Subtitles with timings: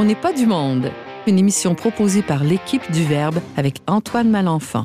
[0.00, 0.92] On n'est pas du monde.
[1.26, 4.84] Une émission proposée par l'équipe du Verbe avec Antoine Malenfant.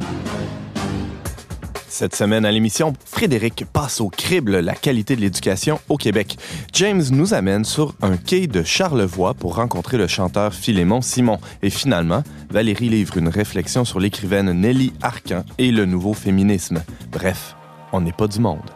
[1.88, 6.38] Cette semaine à l'émission, Frédéric passe au crible la qualité de l'éducation au Québec.
[6.74, 11.38] James nous amène sur un quai de Charlevoix pour rencontrer le chanteur Philémon Simon.
[11.62, 16.82] Et finalement, Valérie livre une réflexion sur l'écrivaine Nelly Arcan et le nouveau féminisme.
[17.12, 17.56] Bref,
[17.92, 18.72] on n'est pas du monde.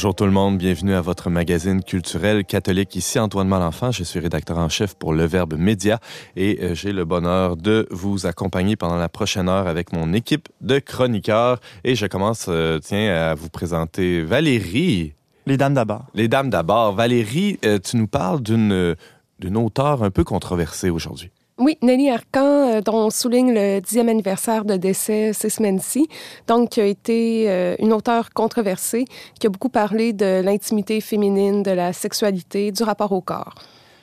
[0.00, 2.96] Bonjour tout le monde, bienvenue à votre magazine culturel catholique.
[2.96, 6.00] Ici Antoine Malenfant, je suis rédacteur en chef pour Le Verbe Média
[6.36, 10.48] et euh, j'ai le bonheur de vous accompagner pendant la prochaine heure avec mon équipe
[10.62, 11.60] de chroniqueurs.
[11.84, 15.12] Et je commence, euh, tiens, à vous présenter Valérie.
[15.44, 16.06] Les dames d'abord.
[16.14, 16.94] Les dames d'abord.
[16.94, 18.96] Valérie, euh, tu nous parles d'une
[19.38, 21.30] d'une auteure un peu controversée aujourd'hui.
[21.62, 26.08] Oui, Nelly Arcan, euh, dont on souligne le dixième anniversaire de décès ces semaines-ci,
[26.46, 29.04] donc qui a été euh, une auteure controversée,
[29.38, 33.56] qui a beaucoup parlé de l'intimité féminine, de la sexualité, du rapport au corps.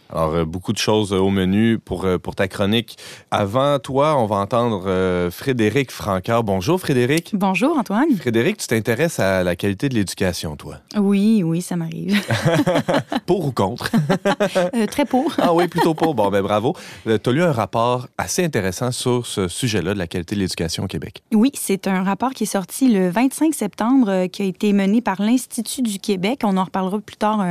[0.09, 2.97] Alors, euh, beaucoup de choses euh, au menu pour, euh, pour ta chronique.
[3.29, 6.43] Avant toi, on va entendre Frédéric Franqueur.
[6.43, 7.31] Bonjour, Frédéric.
[7.33, 8.15] Bonjour, Antoine.
[8.17, 10.77] Frédéric, tu t'intéresses à la qualité de l'éducation, toi?
[10.97, 12.19] Oui, oui, ça m'arrive.
[13.25, 13.91] pour ou contre?
[14.89, 15.33] très pour.
[15.39, 16.15] ah oui, plutôt pour.
[16.15, 16.75] Bon, ben bravo.
[17.05, 20.85] tu as lu un rapport assez intéressant sur ce sujet-là de la qualité de l'éducation
[20.85, 21.21] au Québec.
[21.33, 25.21] Oui, c'est un rapport qui est sorti le 25 septembre, qui a été mené par
[25.21, 26.41] l'Institut du Québec.
[26.43, 27.45] On en reparlera plus tard,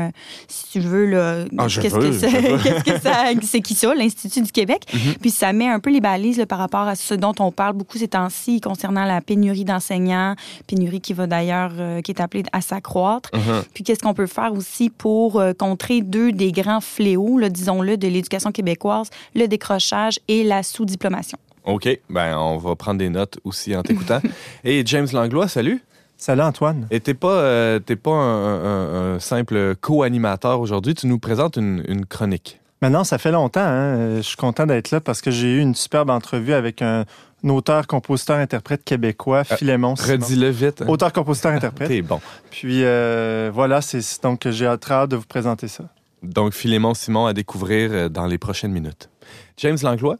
[0.48, 1.06] si tu veux.
[1.06, 4.82] Là, ah, je veux, que qu'est-ce que ça, c'est qui ça, l'Institut du Québec?
[4.92, 5.14] Mhm.
[5.20, 7.98] Puis ça met un peu les balises par rapport à ce dont on parle beaucoup
[7.98, 10.34] ces temps-ci concernant la pénurie d'enseignants,
[10.66, 13.30] pénurie qui va d'ailleurs, euh, qui est appelée à s'accroître.
[13.34, 13.64] Mhm.
[13.74, 18.08] Puis qu'est-ce qu'on peut faire aussi pour euh, contrer deux des grands fléaux, disons-le, de
[18.08, 21.38] l'éducation québécoise, le décrochage et la sous-diplomation?
[21.66, 21.88] OK.
[22.08, 24.20] Ben, on va prendre des notes aussi en t'écoutant.
[24.64, 25.82] et James Langlois, salut.
[26.16, 26.86] Salut Antoine.
[26.90, 32.60] Et t'es pas, euh, pas un, simple co-animateur aujourd'hui, tu nous présentes une, chronique.
[32.82, 33.60] Maintenant, ça fait longtemps.
[33.60, 34.16] Hein.
[34.16, 37.04] Je suis content d'être là parce que j'ai eu une superbe entrevue avec un,
[37.44, 39.94] auteur, compositeur, interprète québécois, euh, Philémon.
[39.94, 40.82] Redis-le vite.
[40.82, 40.86] Hein.
[40.88, 41.88] Auteur, compositeur, interprète.
[41.88, 42.20] T'es bon.
[42.50, 45.84] Puis euh, voilà, c'est donc j'ai hâte de vous présenter ça.
[46.22, 49.10] Donc Philémon Simon à découvrir dans les prochaines minutes.
[49.58, 50.16] James Langlois,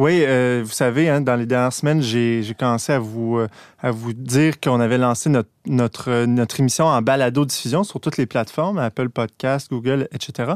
[0.00, 3.48] oui, euh, vous savez, hein, dans les dernières semaines, j'ai commencé à vous, euh,
[3.82, 8.26] à vous dire qu'on avait lancé notre, notre, notre émission en balado-diffusion sur toutes les
[8.26, 10.52] plateformes, Apple Podcast, Google, etc.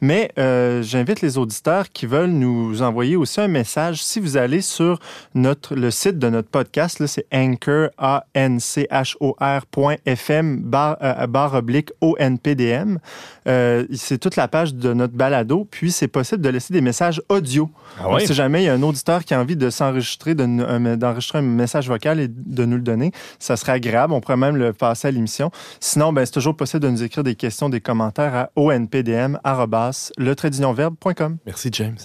[0.00, 4.02] Mais euh, j'invite les auditeurs qui veulent nous envoyer aussi un message.
[4.02, 4.98] Si vous allez sur
[5.34, 9.36] notre, le site de notre podcast, c'est anchor, a n c h o
[10.06, 12.98] .fm barre, oblique ONPDM.
[13.44, 15.66] c'est toute la page de notre balado.
[15.70, 17.70] Puis, c'est possible de laisser des messages audio.
[17.98, 21.42] Ah si jamais il y a un auditeur qui a envie de s'enregistrer, d'enregistrer un
[21.42, 24.12] message vocal et de nous le donner, ça serait agréable.
[24.12, 25.50] On pourrait même le passer à l'émission.
[25.80, 29.36] Sinon, ben, c'est toujours possible de nous écrire des questions, des commentaires à onpdm.com.
[31.46, 31.98] Merci, James.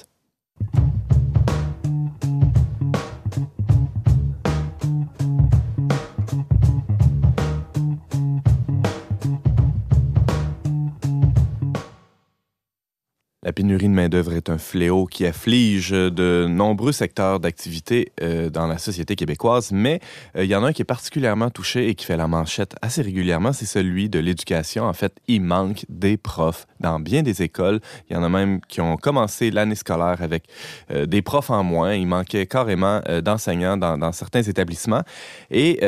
[13.52, 18.66] La pénurie de main-d'œuvre est un fléau qui afflige de nombreux secteurs d'activité euh, dans
[18.66, 20.00] la société québécoise, mais
[20.38, 22.78] euh, il y en a un qui est particulièrement touché et qui fait la manchette
[22.82, 24.86] assez régulièrement, c'est celui de l'éducation.
[24.86, 27.82] En fait, il manque des profs dans bien des écoles.
[28.10, 30.46] Il y en a même qui ont commencé l'année scolaire avec
[30.90, 31.94] euh, des profs en moins.
[31.94, 35.02] Il manquait carrément d'enseignants dans, dans, certains établissements.
[35.50, 35.82] Et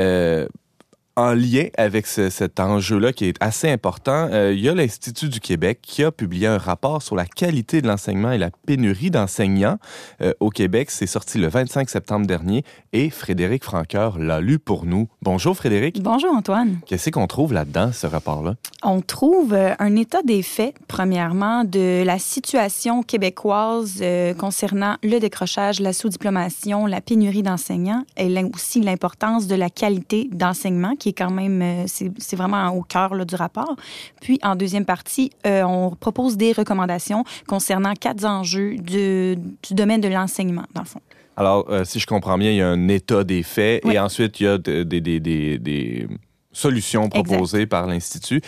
[1.16, 5.40] en lien avec cet enjeu-là qui est assez important, euh, il y a l'Institut du
[5.40, 9.78] Québec qui a publié un rapport sur la qualité de l'enseignement et la pénurie d'enseignants
[10.22, 10.90] euh, au Québec.
[10.90, 12.64] C'est sorti le 25 septembre dernier
[12.94, 15.08] et Frédéric Franqueur l'a lu pour nous.
[15.22, 16.02] Bonjour Frédéric.
[16.02, 16.80] Bonjour Antoine.
[16.88, 18.56] Qu'est-ce qu'on trouve là-dedans, ce rapport-là?
[18.82, 24.04] On trouve euh, un état des faits, premièrement, de la situation québécoise
[24.38, 30.96] concernant le décrochage, la sous-diplomation, la pénurie d'enseignants et aussi l'importance de la qualité d'enseignement
[31.04, 33.76] qui est quand même, euh, c'est vraiment au cœur du rapport.
[34.22, 39.36] Puis, en deuxième partie, euh, on propose des recommandations concernant quatre enjeux du
[39.72, 41.02] domaine de l'enseignement, dans le fond.
[41.36, 44.40] Alors, euh, si je comprends bien, il y a un état des faits et ensuite,
[44.40, 46.08] il y a des, des, des, des
[46.54, 48.42] solutions proposées par l'Institut.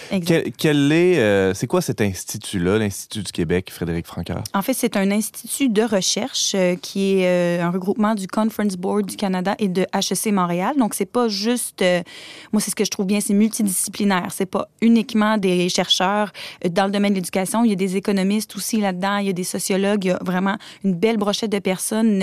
[0.58, 4.44] Quel, est, euh, c'est quoi cet institut-là, l'Institut du Québec, Frédéric Francoeur?
[4.54, 8.78] En fait, c'est un institut de recherche euh, qui est euh, un regroupement du Conference
[8.78, 10.76] Board du Canada et de HEC Montréal.
[10.78, 11.84] Donc, c'est pas juste,
[12.54, 14.28] moi, c'est ce que je trouve bien, c'est multidisciplinaire.
[14.32, 16.32] C'est pas uniquement des chercheurs
[16.70, 17.64] dans le domaine de l'éducation.
[17.64, 19.18] Il y a des économistes aussi là-dedans.
[19.18, 20.06] Il y a des sociologues.
[20.06, 22.22] Il y a vraiment une belle brochette de personnes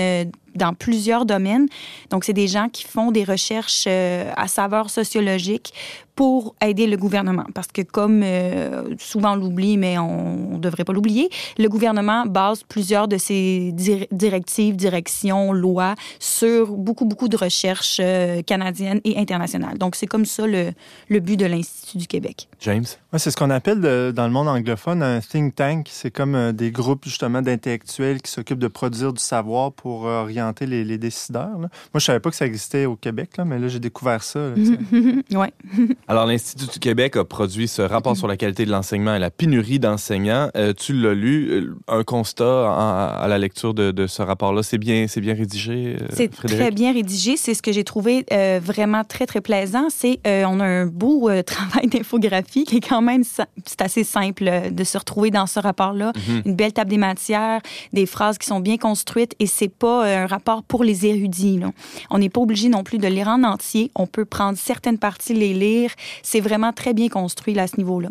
[0.55, 1.67] dans plusieurs domaines.
[2.09, 5.73] Donc, c'est des gens qui font des recherches euh, à saveur sociologique
[6.15, 7.45] pour aider le gouvernement.
[7.53, 12.25] Parce que comme euh, souvent on l'oublie, mais on ne devrait pas l'oublier, le gouvernement
[12.25, 13.71] base plusieurs de ses
[14.11, 19.77] directives, directions, lois sur beaucoup, beaucoup de recherches euh, canadiennes et internationales.
[19.77, 20.71] Donc, c'est comme ça le,
[21.09, 22.47] le but de l'Institut du Québec.
[22.61, 22.85] James?
[23.11, 23.81] Ouais, c'est ce qu'on appelle
[24.13, 25.87] dans le monde anglophone un think tank.
[25.89, 30.65] C'est comme euh, des groupes justement d'intellectuels qui s'occupent de produire du savoir pour orienter
[30.65, 31.57] les, les décideurs.
[31.57, 34.51] Moi, je savais pas que ça existait au Québec, là, mais là, j'ai découvert ça.
[35.31, 35.47] oui.
[36.07, 39.31] Alors, l'Institut du Québec a produit ce rapport sur la qualité de l'enseignement et la
[39.31, 40.49] pénurie d'enseignants.
[40.57, 45.05] Euh, tu l'as lu, euh, un constat à la lecture de, ce rapport-là, c'est bien,
[45.07, 45.95] c'est bien rédigé.
[45.99, 47.37] Euh, c'est très bien rédigé.
[47.37, 48.25] C'est ce que j'ai trouvé
[48.61, 49.87] vraiment très très plaisant.
[49.89, 54.83] C'est on a un beau travail d'infographie qui est quand même c'est assez simple de
[54.83, 56.11] se retrouver dans ce rapport-là.
[56.27, 56.41] Mhm.
[56.45, 57.61] Une belle table des matières,
[57.93, 61.59] des phrases qui sont bien construites et c'est pas un rapport pour les érudits.
[61.59, 61.71] Là.
[62.09, 63.91] On n'est pas obligé non plus de lire en entier.
[63.95, 68.09] On peut prendre certaines parties, les lire c'est vraiment très bien construit à ce niveau-là.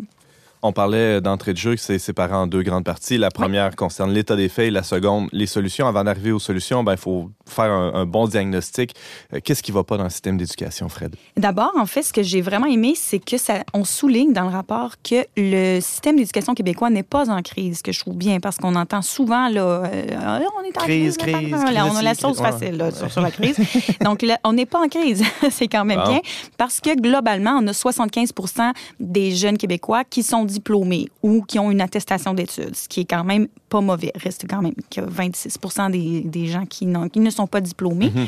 [0.65, 3.17] On parlait d'entrée de jeu que c'est séparé en deux grandes parties.
[3.17, 5.87] La première concerne l'état des faits et la seconde, les solutions.
[5.87, 8.95] Avant d'arriver aux solutions, ben, il faut faire un, bon diagnostic.
[9.33, 11.17] Euh, qu'est-ce qui ne va pas dans le système d'éducation, Fred?
[11.35, 14.51] D'abord, en fait, ce que j'ai vraiment aimé, c'est que ça, on souligne dans le
[14.51, 18.55] rapport que le système d'éducation québécois n'est pas en crise, que je trouve bien, parce
[18.55, 22.37] qu'on entend souvent, là, euh, ah, on est en crise, crise, on a la sauce
[22.37, 23.57] facile là, sur, la crise.
[24.01, 25.23] Donc, là, on n'est pas en crise.
[25.49, 26.21] c'est quand même bien,
[26.57, 28.71] parce que globalement, on a 75%
[29.01, 33.05] des jeunes Québécois qui sont diplômés ou qui ont une attestation d'études, ce qui est
[33.05, 34.11] quand même pas mauvais.
[34.15, 35.57] Reste quand même que 26
[35.91, 38.11] des, des gens qui, qui, ne sont pas diplômés.
[38.13, 38.27] Mhm.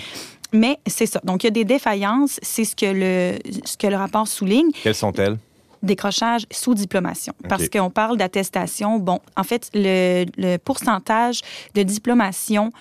[0.53, 1.19] Mais c'est ça.
[1.23, 2.39] Donc, il y a des défaillances.
[2.41, 4.71] C'est ce que le, ce que le rapport souligne.
[4.83, 5.37] Quelles sont-elles?
[5.83, 7.33] décrochage sous diplomation.
[7.47, 8.97] Parce qu'on parle d'attestation.
[8.97, 11.41] Bon, en fait, le, le pourcentage
[11.75, 12.71] de diplomation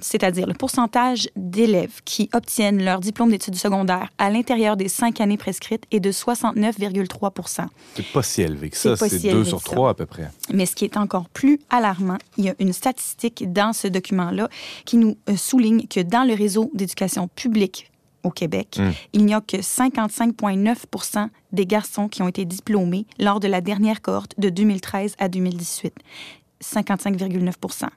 [0.00, 5.36] c'est-à-dire le pourcentage d'élèves qui obtiennent leur diplôme d'études secondaires à l'intérieur des cinq années
[5.36, 9.94] prescrites est de 69,3 C'est pas si élevé que ça, c'est deux sur trois à
[9.94, 10.30] peu près.
[10.52, 14.48] Mais ce qui est encore plus alarmant, il y a une statistique dans ce document-là
[14.84, 17.90] qui nous euh, souligne que dans le réseau d'éducation publique
[18.22, 18.90] au Québec, hmm.
[19.12, 24.00] il n'y a que 55,9% des garçons qui ont été diplômés lors de la dernière
[24.00, 25.94] cohorte de 2013 à 2018.
[26.62, 27.88] 55,9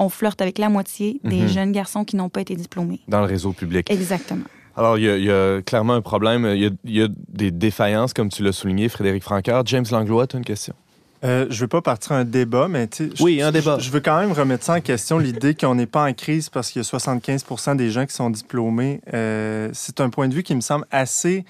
[0.00, 1.48] on flirte avec la moitié des mhm.
[1.48, 3.00] jeunes garçons qui n'ont pas été diplômés.
[3.06, 3.88] Dans le réseau public.
[3.90, 4.44] Exactement.
[4.76, 6.46] Alors, il y, a, clairement un problème.
[6.54, 9.66] Il y, a, des défaillances, comme tu l'as souligné, Frédéric Francard.
[9.66, 10.74] James Langlois, tu as une question?
[11.22, 12.88] Euh, je ne veux pas partir un débat, mais
[13.20, 13.78] oui, un débat.
[13.78, 16.70] Je, veux quand même remettre ça en question, l'idée qu'on n'est pas en crise parce
[16.70, 19.02] qu'il y a 75% des gens qui sont diplômés.
[19.12, 21.44] Euh, c'est un point de vue qui me semble assez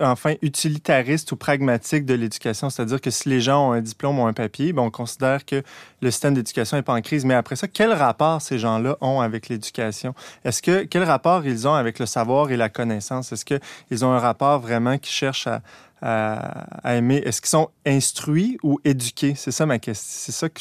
[0.00, 4.26] enfin utilitariste ou pragmatique de l'éducation, c'est-à-dire que si les gens ont un diplôme ou
[4.26, 5.62] un papier, ben, on considère que
[6.00, 7.24] le système d'éducation n'est pas en crise.
[7.24, 10.14] Mais après ça, quel rapport ces gens-là ont avec l'éducation?
[10.44, 13.32] Est-ce que quel rapport ils ont avec le savoir et la connaissance?
[13.32, 15.62] Est-ce qu'ils ont un rapport vraiment qui cherche à,
[16.02, 17.22] à, aimer?
[17.24, 19.34] Est-ce qu'ils sont instruits ou éduqués?
[19.36, 20.06] C'est ça ma question.
[20.08, 20.60] C'est ça que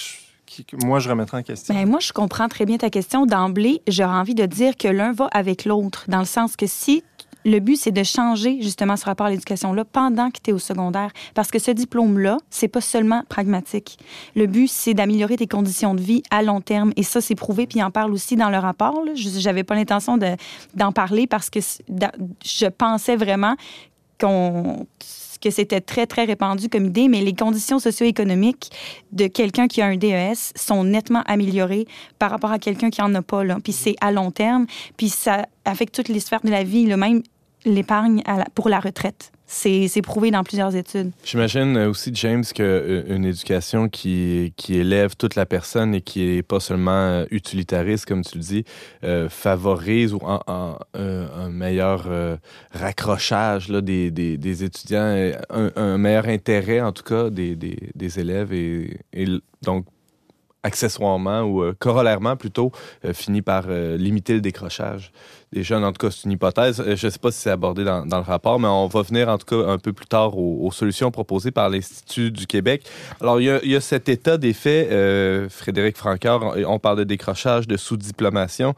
[0.83, 1.73] moi, je remettrai en question.
[1.73, 3.25] Ben, moi, je comprends très bien ta question.
[3.25, 7.03] D'emblée, j'aurais envie de dire que l'un va avec l'autre, dans le sens que si
[7.45, 10.59] le but, c'est de changer justement ce rapport à l'éducation-là pendant que tu es au
[10.59, 11.11] secondaire.
[11.35, 13.99] Parce que ce diplôme-là, c'est pas seulement pragmatique.
[14.35, 16.91] Le but, c'est d'améliorer tes conditions de vie à long terme.
[16.95, 19.03] Et ça, c'est prouvé, puis il en parle aussi dans le rapport.
[19.13, 20.17] Je n'avais pas l'intention
[20.73, 23.55] d'en parler parce que je pensais vraiment
[24.19, 24.87] qu'on
[25.45, 28.71] que c'était très, très répandu comme idée, mais les conditions socio-économiques
[29.11, 31.85] de quelqu'un qui a un DES sont nettement améliorées
[32.17, 33.43] par rapport à quelqu'un qui n'en a pas.
[33.43, 33.57] Là.
[33.63, 34.65] Puis c'est à long terme,
[34.97, 36.87] puis ça affecte toutes les sphères de la vie.
[36.87, 37.21] Le même
[37.65, 39.31] l'épargne pour la retraite.
[39.47, 41.11] C'est prouvé dans plusieurs études.
[41.23, 46.43] J'imagine aussi, James, qu'une euh, éducation qui, qui élève toute la personne et qui n'est
[46.43, 48.65] pas seulement euh, utilitariste, comme tu le dis,
[49.03, 52.07] euh, favorise ou un meilleur
[52.71, 58.51] raccrochage là, des, des, étudiants, un, meilleur intérêt, en tout cas, des, des élèves.
[58.51, 59.27] Et, et
[59.61, 59.85] donc,
[60.65, 62.71] accessoirement ou euh, corollairement plutôt,
[63.05, 65.11] euh, finit par euh, limiter le décrochage
[65.55, 65.83] des jeunes.
[65.83, 66.83] En tout cas, c'est une hypothèse.
[66.85, 69.29] Je ne sais pas si c'est abordé dans, dans, le rapport, mais on va venir
[69.29, 72.83] en tout cas un peu plus tard aux, aux solutions proposées par l'Institut du Québec.
[73.21, 74.89] Alors, il y a, y a cet état des faits,
[75.49, 78.75] Frédéric Francard, on parle de décrochage, de sous-diplomation.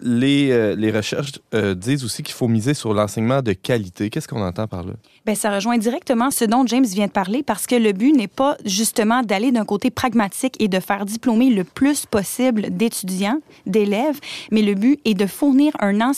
[0.00, 1.32] Les, les recherches
[1.76, 4.10] disent aussi qu'il faut miser sur l'enseignement de qualité.
[4.10, 4.92] Qu'est-ce qu'on entend par là?
[5.26, 8.28] Bien, ça rejoint directement ce dont James vient de parler parce que le but n'est
[8.28, 14.20] pas justement d'aller d'un côté pragmatique et de faire diplômer le plus possible d'étudiants, d'élèves,
[14.50, 16.17] mais le but est de fournir un enseignement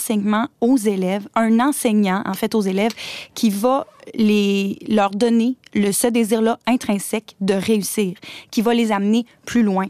[0.61, 2.93] aux élèves, un enseignant en fait aux élèves
[3.35, 8.15] qui va les, leur donner le, ce désir-là intrinsèque de réussir,
[8.51, 9.87] qui va les amener plus loin.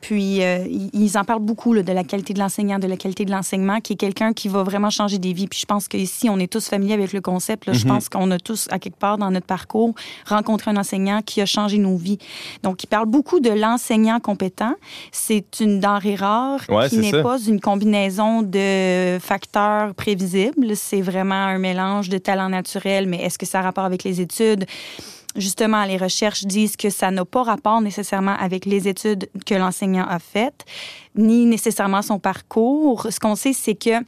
[0.00, 3.24] Puis, euh, ils en parlent beaucoup là, de la qualité de l'enseignant, de la qualité
[3.24, 5.48] de l'enseignement, qui est quelqu'un qui va vraiment changer des vies.
[5.48, 7.66] Puis, je pense qu'ici, on est tous familiers avec le concept.
[7.66, 7.94] Là, Je Mhm.
[7.94, 9.94] pense qu'on a tous, à quelque part dans notre parcours,
[10.26, 12.18] rencontré un enseignant qui a changé nos vies.
[12.62, 14.74] Donc, il parle beaucoup de l'enseignant compétent.
[15.12, 20.76] C'est une denrée rare Ouais, qui n'est pas une combinaison de facteurs prévisibles.
[20.76, 24.20] C'est vraiment un mélange de talent naturel, mais est-ce que ça a rapport avec les
[24.20, 24.64] études?
[25.38, 30.06] Justement, les recherches disent que ça n'a pas rapport nécessairement avec les études que l'enseignant
[30.06, 30.64] a faites,
[31.14, 33.06] ni nécessairement son parcours.
[33.10, 34.04] Ce qu'on sait, c'est que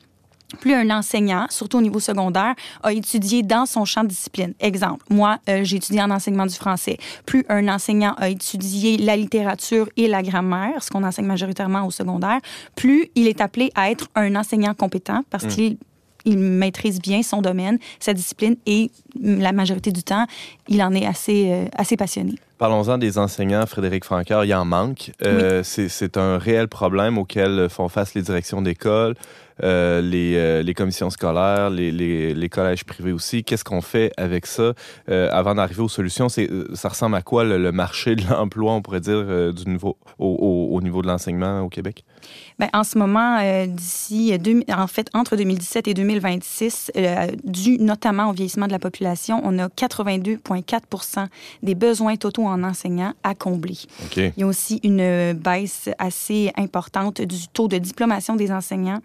[0.59, 4.55] plus un enseignant, surtout au niveau secondaire, a étudié dans son champ de discipline.
[4.59, 6.99] Exemple, moi, euh, j'ai étudié en enseignement du français.
[7.25, 11.93] Plus un enseignant a étudié la littérature et la grammaire, ce qu'on enseigne majoritairement au
[11.93, 12.41] secondaire,
[12.75, 15.77] plus il est appelé à être un enseignant compétent parce qu'il
[16.25, 20.27] il maîtrise bien son domaine, sa discipline et la majorité du temps,
[20.69, 22.35] il en est assez, euh, assez passionné.
[22.59, 25.13] Parlons-en des enseignants, Frédéric Francard, il en manque.
[25.25, 29.15] Euh, c'est- C'est un réel problème auquel font face les directions d'école,
[29.63, 33.45] euh, les, les commissions scolaires, les, les- les collèges privés aussi.
[33.45, 34.75] Qu'est-ce qu'on fait avec ça
[35.09, 36.29] avant d'arriver aux solutions?
[36.29, 40.27] Ça ressemble à quoi le, le marché de l'emploi, on pourrait dire, du niveau, au,
[40.29, 42.05] au- au niveau de l'enseignement au Québec?
[42.59, 47.79] Ben, en ce moment, euh, d'ici, euh, en fait, entre 2017 et 2026, euh, dû
[47.79, 51.27] notamment au vieillissement de la population, on a 82,4%
[51.63, 53.79] des besoins totaux en enseignants à combler.
[54.05, 54.17] OK.
[54.17, 59.01] Il y a aussi une baisse assez importante du taux de diplomation des enseignants,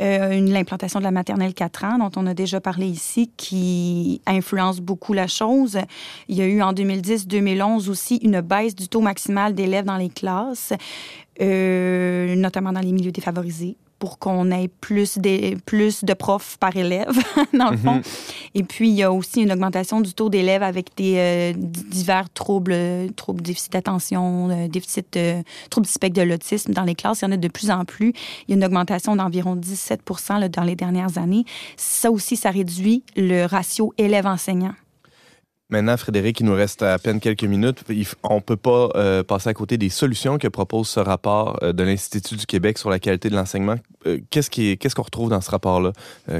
[0.00, 4.80] euh, l'implantation de la maternelle 4 ans, dont on a déjà parlé ici, qui influence
[4.80, 5.78] beaucoup la chose.
[6.28, 10.08] Il y a eu en 2010-2011 aussi une baisse du taux maximal d'élèves dans les
[10.08, 10.72] classes,
[11.40, 16.76] euh, notamment dans les milieux défavorisés pour qu'on ait plus de, plus de profs par
[16.76, 17.18] élève,
[17.52, 17.96] dans le fond.
[17.96, 18.02] Mhm.
[18.54, 22.30] Et puis, il y a aussi une augmentation du taux d'élèves avec des euh, divers
[22.30, 22.76] troubles,
[23.16, 27.20] troubles déficit d'attention, euh, déficit, euh, troubles du spectre de l'autisme dans les classes.
[27.22, 28.12] Il y en a de plus en plus.
[28.46, 31.44] Il y a une augmentation d'environ 17 là, dans les dernières années.
[31.76, 34.74] Ça aussi, ça réduit le ratio élève-enseignant.
[35.70, 37.84] Maintenant, Frédéric, il nous reste à peine quelques minutes.
[38.22, 41.74] On ne peut pas euh, passer à côté des solutions que propose ce rapport euh,
[41.74, 43.76] de l'Institut du Québec sur la qualité de l'enseignement.
[44.06, 45.92] Euh, Qu'est-ce qui est- qu'est-ce qu'on retrouve dans ce rapport-là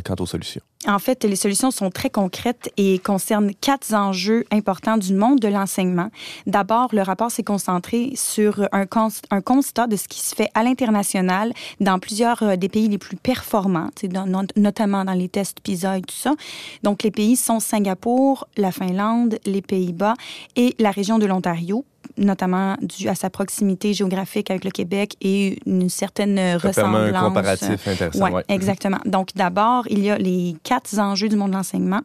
[0.04, 0.62] quant aux solutions?
[0.86, 5.48] En fait, les solutions sont très concrètes et concernent quatre enjeux importants du monde de
[5.48, 6.08] l'enseignement.
[6.46, 10.48] D'abord, le rapport s'est concentré sur un, cons- un constat de ce qui se fait
[10.54, 13.90] à l'international dans plusieurs euh, des pays les plus performants,
[14.56, 16.34] notamment dans les tests PISA et tout ça.
[16.84, 20.14] Donc, les pays sont Singapour, la Finlande, les Pays-Bas
[20.54, 21.84] et la région de l'Ontario
[22.18, 27.14] notamment dû à sa proximité géographique avec le Québec et une certaine Ça ressemblance.
[27.14, 28.30] un comparatif intéressant.
[28.30, 28.42] Ouais.
[28.48, 28.98] exactement.
[29.06, 32.00] Donc, d'abord, il y a les quatre enjeux du monde de l'enseignement.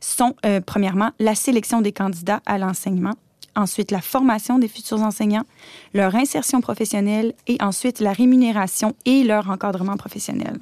[0.00, 3.14] sont, euh, premièrement, la sélection des candidats à l'enseignement.
[3.56, 5.44] Ensuite, la formation des futurs enseignants,
[5.92, 10.58] leur insertion professionnelle et ensuite la rémunération et leur encadrement professionnel.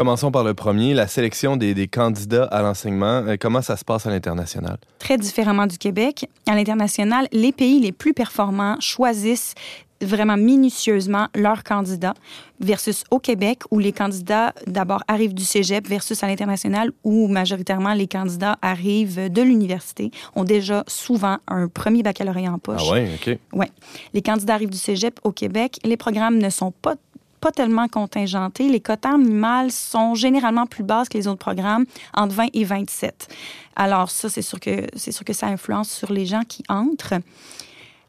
[0.00, 3.22] Commençons par le premier, la sélection des, des candidats à l'enseignement.
[3.26, 4.78] Euh, comment ça se passe à l'international?
[4.98, 9.54] Très différemment du Québec, à l'international, les pays les plus performants choisissent
[10.00, 12.14] vraiment minutieusement leurs candidats
[12.60, 17.92] versus au Québec où les candidats d'abord arrivent du cégep versus à l'international où majoritairement
[17.92, 22.80] les candidats arrivent de l'université, ont déjà souvent un premier baccalauréat en poche.
[22.86, 23.38] Ah ouais, OK.
[23.52, 23.70] Ouais.
[24.14, 25.76] Les candidats arrivent du cégep au Québec.
[25.84, 26.94] Les programmes ne sont pas
[27.40, 28.68] pas tellement contingentés.
[28.68, 33.28] Les quotas minimales sont généralement plus basses que les autres programmes, entre 20 et 27.
[33.76, 37.14] Alors ça, c'est sûr que c'est sûr que ça influence sur les gens qui entrent.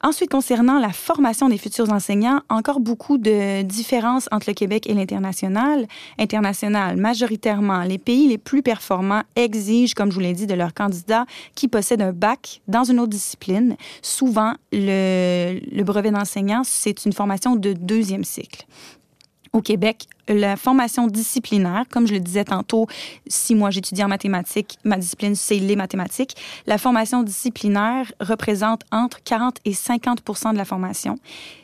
[0.03, 4.95] Ensuite, concernant la formation des futurs enseignants, encore beaucoup de différences entre le Québec et
[4.95, 5.85] l'international.
[6.17, 10.73] International, majoritairement, les pays les plus performants exigent, comme je vous l'ai dit, de leurs
[10.73, 13.75] candidats qui possèdent un bac dans une autre discipline.
[14.01, 18.65] Souvent, le, le brevet d'enseignant, c'est une formation de deuxième cycle.
[19.53, 22.87] Au Québec, la formation disciplinaire, comme je le disais tantôt,
[23.27, 29.21] si moi j'étudie en mathématiques, ma discipline c'est les mathématiques, la formation disciplinaire représente entre
[29.23, 31.19] 40 et 50 de la formation.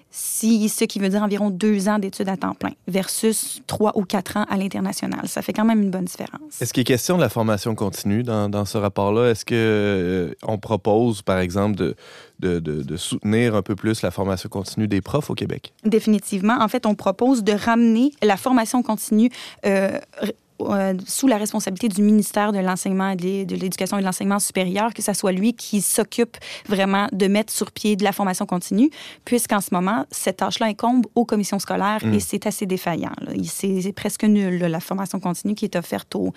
[0.10, 4.04] Si, ce qui veut dire environ deux ans d'études à temps plein versus trois ou
[4.04, 5.28] quatre ans à l'international.
[5.28, 6.62] Ça fait quand même une bonne différence.
[6.62, 9.32] Est-ce qu'il est question de la formation continue dans, dans ce rapport-là?
[9.32, 11.96] Est-ce qu'on euh, on propose, par exemple, de,
[12.40, 15.74] de, de, de, soutenir un peu plus la formation continue des profs au Québec?
[15.84, 16.58] Définitivement.
[16.60, 19.30] En fait, on propose de ramener la formation continue
[19.66, 20.00] euh,
[20.62, 24.94] euh, sous la responsabilité du ministère de l'enseignement et de l'éducation et de l'enseignement supérieur,
[24.94, 26.38] que ce soit lui qui s'occupe
[26.68, 28.90] vraiment de mettre sur pied de la formation continue,
[29.26, 33.12] puisqu'en ce moment, cette tâche-là incombe aux commissions scolaires et c'est assez défaillant.
[33.44, 36.34] C'est presque nul, la formation continue qui est offerte aux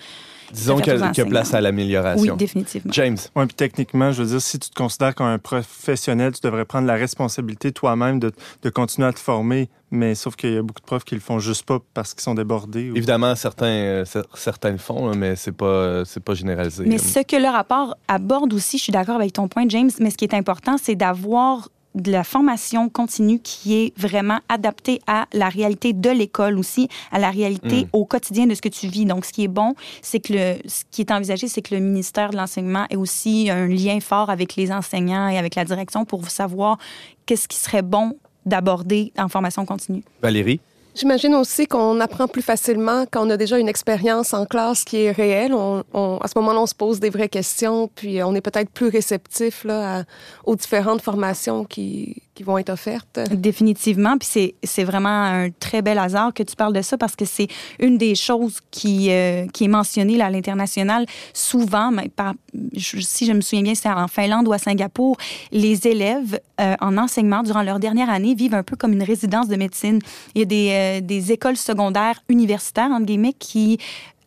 [0.53, 2.33] Disons qu'il y, a place à l'amélioration.
[2.33, 2.91] Oui, définitivement.
[2.91, 3.17] James.
[3.35, 6.65] Oui, puis techniquement, je veux dire, si tu te considères comme un professionnel, tu devrais
[6.65, 10.61] prendre la responsabilité toi-même de, de continuer à te former mais sauf qu'il y a
[10.61, 12.91] beaucoup de profs qui le font juste pas parce qu'ils sont débordés.
[12.95, 16.85] Évidemment, certains, euh, certains le font, mais c'est pas, c'est pas généralisé.
[16.85, 20.09] Mais ce que le rapport aborde aussi, je suis d'accord avec ton point, James, mais
[20.09, 25.25] ce qui est important, c'est d'avoir de la formation continue qui est vraiment adaptée à
[25.33, 27.87] la réalité de l'école aussi, à la réalité mm.
[27.93, 29.05] au quotidien de ce que tu vis.
[29.05, 31.81] Donc, ce qui est bon, c'est que le, ce qui est envisagé, c'est que le
[31.81, 36.05] ministère de l'enseignement ait aussi un lien fort avec les enseignants et avec la direction
[36.05, 36.77] pour savoir
[37.25, 40.03] qu'est-ce qui serait bon d'aborder en formation continue.
[40.21, 40.59] Valérie?
[40.93, 44.97] J'imagine aussi qu'on apprend plus facilement quand on a déjà une expérience en classe qui
[44.97, 45.53] est réelle.
[45.53, 48.89] On, à ce moment-là, on se pose des vraies questions, puis on est peut-être plus
[48.89, 50.03] réceptif là,
[50.45, 53.19] aux différentes formations qui, qui vont être offertes.
[53.31, 54.17] Définitivement.
[54.17, 57.47] Puis c'est vraiment un très bel hasard que tu parles de ça parce que c'est
[57.79, 61.91] une des choses qui, euh, qui est mentionnée à l'international souvent.
[61.91, 62.33] Mais par,
[62.77, 65.17] si je me souviens bien, c'est en Finlande ou à Singapour.
[65.51, 69.47] Les élèves euh, en enseignement durant leur dernière année vivent un peu comme une résidence
[69.47, 69.99] de médecine.
[70.35, 73.77] Il y a des, euh, des écoles secondaires universitaires, entre guillemets, qui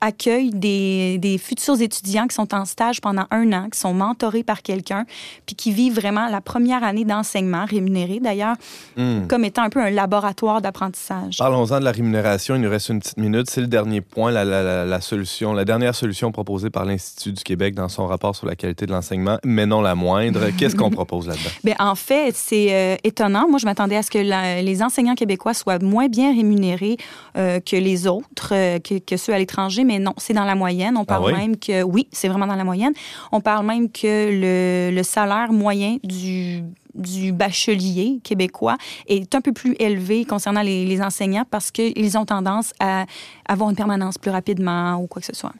[0.04, 4.42] accueille des, des, futurs étudiants qui sont en stage pendant un an, qui sont mentorés
[4.42, 5.04] par quelqu'un,
[5.46, 8.56] puis qui vivent vraiment la première année d'enseignement, rémunéré d'ailleurs,
[8.96, 9.26] hmm.
[9.28, 11.38] comme étant un peu un laboratoire d'apprentissage.
[11.38, 12.54] Parlons-en de la rémunération.
[12.54, 13.48] Il nous reste une petite minute.
[13.48, 17.42] C'est le dernier point, la, la, la, solution, la dernière solution proposée par l'Institut du
[17.42, 20.50] Québec dans son rapport sur la qualité de l'enseignement, mais non la moindre.
[20.58, 21.50] Qu'est-ce qu'on propose là-dedans?
[21.62, 23.48] Bien, en fait, c'est euh, étonnant.
[23.48, 26.98] Moi, je m'attendais à ce que les enseignants québécois soient moins bien rémunérés
[27.36, 30.44] euh, que les autres, euh, que, que, ceux à l'étranger, mais mais non, c'est dans
[30.44, 30.96] la moyenne.
[30.96, 32.92] On ah parle même que, oui, c'est vraiment dans la moyenne.
[33.32, 36.62] On parle même que le, salaire moyen du
[36.94, 38.76] du bachelier québécois
[39.08, 43.06] est un peu plus élevé concernant les, enseignants parce qu'ils ont tendance à
[43.48, 45.52] avoir une permanence plus rapidement ou quoi que ce soit.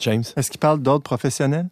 [0.00, 0.24] James?
[0.36, 1.68] Est-ce qu'il parle d'ordre professionnel?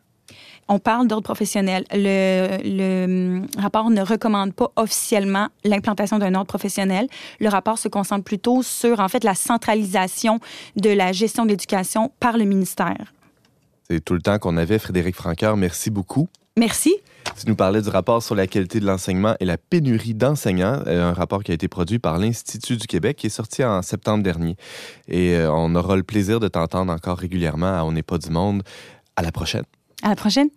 [0.69, 1.85] On parle d'ordre professionnel.
[1.93, 7.09] Le, le, hum, rapport ne recommande pas officiellement l'implantation d'un ordre professionnel.
[7.41, 10.41] Le rapport se concentre plutôt sur, en fait, la centralisation
[10.77, 13.13] de la gestion de l'éducation par le ministère.
[13.89, 14.79] C'est tout le temps qu'on avait.
[14.79, 16.29] Frédéric Franqueur, merci beaucoup.
[16.59, 16.97] Merci.
[17.39, 21.11] Tu nous parlais du rapport sur la qualité de l'enseignement et la pénurie d'enseignants, euh,
[21.11, 24.23] un rapport qui a été produit par l'Institut du Québec, qui est sorti en septembre
[24.23, 24.57] dernier.
[25.07, 28.31] Et euh, on aura le plaisir de t'entendre encore régulièrement à On n'est pas du
[28.31, 28.63] monde.
[29.17, 29.65] À la prochaine.
[30.03, 30.49] À la prochaine.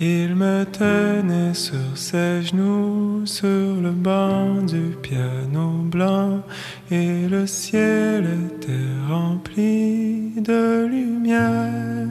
[0.00, 3.48] Il me tenait sur ses genoux sur
[3.82, 6.40] le banc du piano blanc
[6.88, 12.06] et le ciel était rempli de lumière.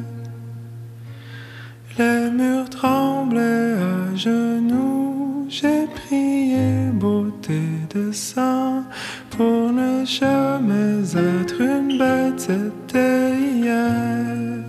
[1.98, 7.62] Les murs tremblaient à genoux, j'ai prié beauté
[7.96, 8.84] de sang
[9.30, 14.67] pour ne jamais être une bête, c'était hier.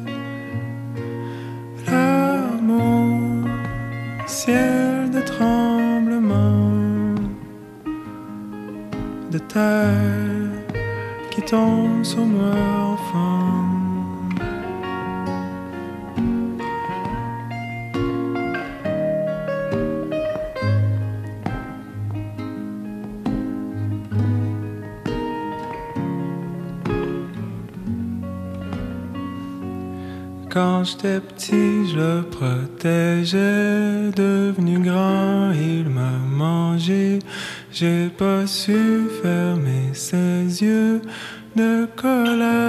[4.49, 6.73] Ciel de tremblement
[9.31, 10.53] de terre
[11.31, 12.57] qui tombe sur moi
[12.95, 13.88] enfant.
[30.61, 34.11] Quand j'étais petit, je le protégeais.
[34.11, 37.21] Devenu grand, il m'a mangé.
[37.71, 41.01] J'ai pas su fermer ses yeux
[41.55, 42.68] de colère.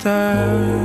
[0.00, 0.79] Terre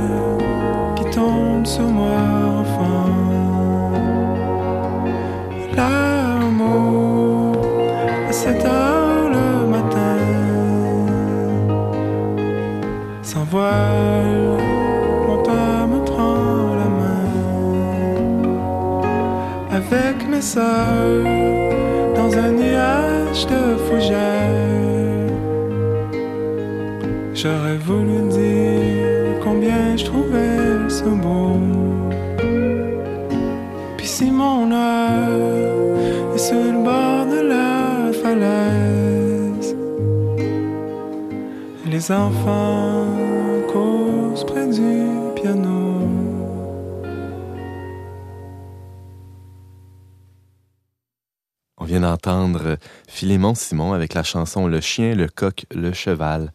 [53.16, 56.52] Philémon Simon avec la chanson Le chien, le coq, le cheval.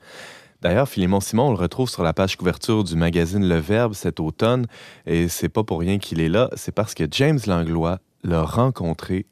[0.62, 4.20] D'ailleurs, Philémon Simon, on le retrouve sur la page couverture du magazine Le Verbe cet
[4.20, 4.68] automne,
[5.08, 9.26] et c'est pas pour rien qu'il est là, c'est parce que James Langlois l'a rencontré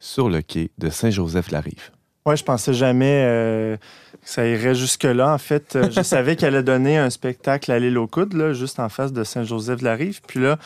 [0.00, 1.92] sur le quai de Saint-Joseph-la-Rive.
[2.26, 5.32] Ouais, je pensais jamais euh, que ça irait jusque-là.
[5.32, 8.80] En fait, euh, je savais qu'elle allait donner un spectacle à l'île aux coudes, juste
[8.80, 10.20] en face de Saint-Joseph-de-la-Rive.
[10.26, 10.58] Puis là,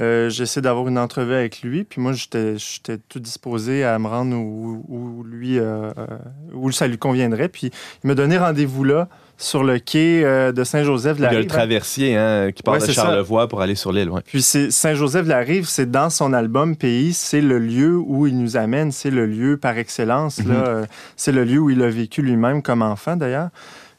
[0.00, 1.84] euh, j'essaie d'avoir une entrevue avec lui.
[1.84, 6.06] Puis moi, j'étais tout disposé à me rendre où, où lui, euh, euh,
[6.52, 7.48] où ça lui conviendrait.
[7.48, 7.70] Puis
[8.02, 12.16] il m'a donné rendez-vous là, sur le quai euh, de Il y a le traversier
[12.16, 12.92] hein, qui part Ouais, de ça.
[12.92, 14.10] Charlevoix pour aller sur l'île.
[14.10, 14.20] ouais.
[14.24, 18.92] Puis c'est Saint-Joseph-de-la-Rive, c'est dans son album Pays, c'est le lieu où il nous amène,
[18.92, 20.38] c'est le lieu par excellence.
[20.38, 20.46] Mhm.
[20.50, 20.84] Euh,
[21.16, 23.50] c'est le lieu où il a vécu lui-même comme enfant d'ailleurs.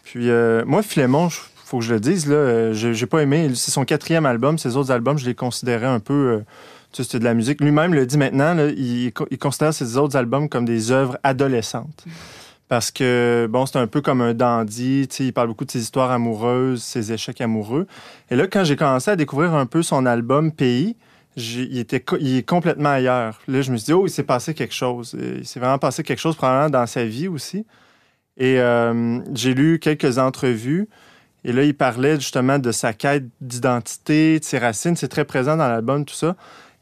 [0.03, 3.49] Puis euh, moi, Philémon, il faut que je le dise, là, euh, j'ai pas aimé.
[3.55, 4.57] C'est son quatrième album.
[4.57, 6.13] Ses autres albums, je les considérais un peu.
[6.13, 6.39] euh,
[6.91, 7.59] c'était de la musique.
[7.59, 12.05] Lui-même le dit maintenant, là, il, considère ses autres albums comme des œuvres adolescentes.
[12.69, 16.11] Parce que, bon, c'est un peu comme un dandy, il parle beaucoup de ses histoires
[16.11, 17.85] amoureuses, ses échecs amoureux.
[18.31, 20.95] Et là, quand j'ai commencé à découvrir un peu son album Pays,
[21.35, 23.41] il, était, il est complètement ailleurs.
[23.47, 25.15] Là, je me suis dit, oh, il s'est passé quelque chose.
[25.19, 27.65] Euh, Il s'est vraiment passé quelque chose, probablement dans sa vie aussi.
[28.37, 30.87] Et euh, j'ai lu quelques entrevues.
[31.45, 34.95] Et là, il parlait justement de sa quête d'identité, de ses racines.
[34.95, 36.35] C'est très présent dans l'album, tout ça.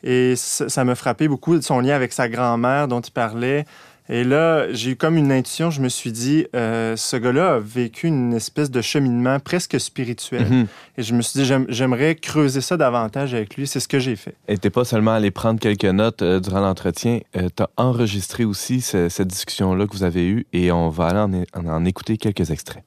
[0.04, 3.66] Et ça m'a frappé beaucoup de son lien avec sa grand-mère dont il parlait.
[4.10, 5.70] Et là, j'ai eu comme une intuition.
[5.72, 10.46] Je me suis dit, euh, ce gars-là a vécu une espèce de cheminement presque spirituel.
[10.50, 10.68] Mhm.
[10.98, 13.66] Et je me suis dit, j'aime- j'aimerais creuser ça davantage avec lui.
[13.66, 14.36] C'est ce que j'ai fait.
[14.50, 18.82] Et t'es pas seulement allé prendre quelques notes euh, durant l'entretien, euh, t'as enregistré aussi
[18.82, 21.86] ce- cette discussion-là que vous avez eue et on va aller en, é- en- en
[21.86, 22.84] écouter quelques extraits.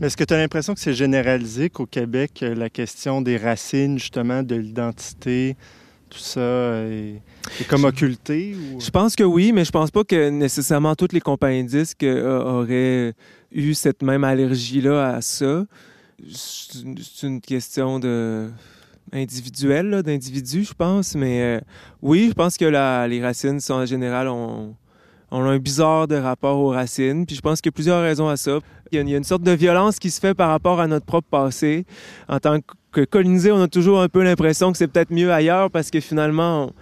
[0.00, 3.36] Mais est-ce que tu as l'impression que c'est généralisé qu'au Québec, euh, la question des
[3.36, 5.56] racines, justement, de l'identité,
[6.08, 7.20] tout ça, est,
[7.60, 8.56] est comme occulté?
[8.74, 8.80] Ou...
[8.80, 12.42] Je pense que oui, mais je pense pas que nécessairement toutes les compagnies disques euh,
[12.42, 13.14] auraient
[13.52, 15.66] eu cette même allergie-là à ça.
[16.32, 18.48] C'est une- question de
[19.12, 21.14] individuelle, d'individu, je pense.
[21.14, 21.60] Mais euh,
[22.00, 24.74] oui, je pense que la- les racines sont en général ont,
[25.30, 27.26] ont un bizarre de rapport aux racines.
[27.26, 28.58] Puis je pense qu'il y a plusieurs raisons à ça.
[28.92, 31.28] Il y a, une- sorte de violence qui se fait par rapport à notre propre
[31.30, 31.84] passé.
[32.28, 32.58] En tant
[32.92, 36.00] que colonisé, on a toujours un peu l'impression que c'est peut-être mieux ailleurs parce que
[36.00, 36.72] finalement,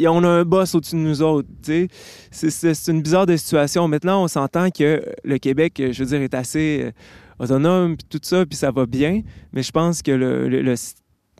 [0.00, 1.48] on- a un boss au-dessus de nous autres.
[1.62, 3.86] C'est- une bizarre de situation.
[3.86, 6.90] Maintenant, on s'entend que le Québec, je veux dire, est assez euh,
[7.38, 9.22] autonome, puis tout ça, puis ça va bien.
[9.52, 10.74] Mais je pense que le, le- le-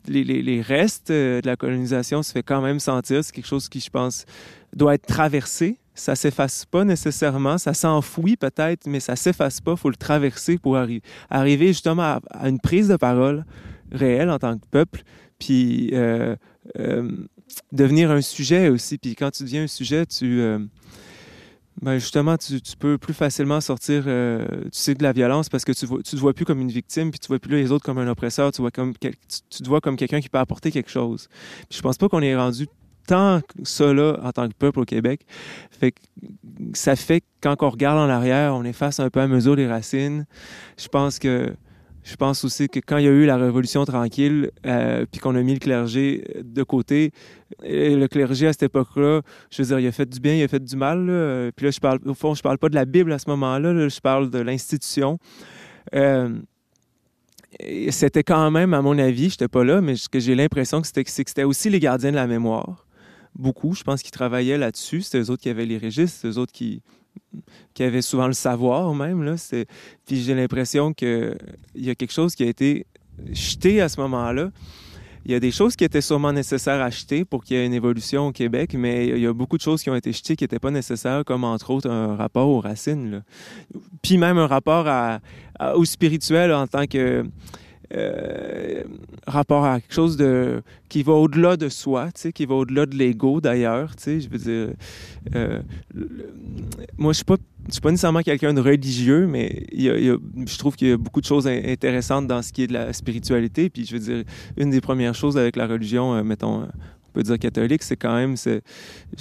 [0.07, 3.23] les, les- les restes euh, de la colonisation se fait quand même sentir.
[3.23, 4.25] C'est quelque chose qui, je pense,
[4.75, 5.77] doit être traversé.
[6.01, 7.59] Ça s'efface pas nécessairement.
[7.59, 9.75] Ça s'enfouit peut-être, mais ça s'efface pas.
[9.75, 13.45] Faut le traverser pour arri- arriver justement à, une prise de parole
[13.91, 15.03] réelle en tant que peuple.
[15.37, 16.35] Puis euh,
[16.79, 17.11] euh,
[17.71, 18.97] devenir un sujet aussi.
[18.97, 20.57] Puis quand tu deviens un sujet, tu, euh,
[21.83, 24.09] ben justement, tu, peux plus facilement sortir tu
[24.71, 27.19] sais, de la violence parce que tu tu te vois plus comme une victime, puis
[27.19, 29.11] tu vois plus les autres comme un oppresseur, tu, vois comme tu
[29.63, 31.27] te vois comme quelqu'un qui peut apporter quelque chose.
[31.69, 32.67] Puis je pense pas qu'on est rendu
[33.11, 35.25] tant que ça là en tant que peuple au Québec.
[36.73, 39.67] Ça fait que quand on regarde en arrière, on efface un peu à mesure les
[39.67, 40.25] racines.
[40.77, 41.53] Je pense que
[42.03, 45.35] Je pense aussi que quand il y a eu la Révolution tranquille, euh, puis qu'on
[45.35, 47.11] a mis le clergé de côté,
[47.61, 49.21] le clergé à cette époque-là,
[49.51, 50.97] je veux dire, il a fait du bien, il a fait du mal.
[51.55, 53.71] Puis là, je parle, au fond, je parle pas de la Bible à ce moment-là,
[53.73, 55.19] là, je parle de l'institution.
[55.93, 56.39] Euh,
[57.89, 60.87] c'était quand même, à mon avis, j'étais pas là, mais ce que j'ai l'impression que
[60.87, 62.87] c'était, que c'était aussi les gardiens de la mémoire.
[63.35, 65.01] Beaucoup, je pense qu'ils travaillaient là-dessus.
[65.01, 66.81] C'était eux autres qui avaient les registres, c'était eux autres qui,
[67.73, 69.23] qui avaient souvent le savoir même.
[69.23, 69.35] Là.
[70.05, 71.37] Puis j'ai l'impression qu'il
[71.75, 72.85] y a quelque chose qui a été
[73.31, 74.51] jeté à ce moment-là.
[75.25, 77.65] Il y a des choses qui étaient sûrement nécessaires à jeter pour qu'il y ait
[77.65, 80.35] une évolution au Québec, mais il y a beaucoup de choses qui ont été jetées
[80.35, 83.23] qui n'étaient pas nécessaires, comme entre autres un rapport aux racines.
[84.01, 84.87] Puis même un rapport
[85.75, 87.23] au spirituel en tant que
[87.93, 88.83] euh,
[89.27, 93.41] rapport à quelque chose de qui va au-delà de soi, qui va au-delà de l'ego
[93.41, 94.75] d'ailleurs, je veux dire,
[95.35, 95.61] euh,
[96.97, 97.37] moi je suis pas
[97.69, 101.47] suis pas nécessairement quelqu'un de religieux, mais je trouve qu'il y a beaucoup de choses
[101.47, 103.69] in- intéressantes dans ce qui est de la spiritualité.
[103.69, 104.23] Puis je veux dire,
[104.57, 108.15] une des premières choses avec la religion, euh, mettons, on peut dire catholique, c'est quand
[108.15, 108.59] même, je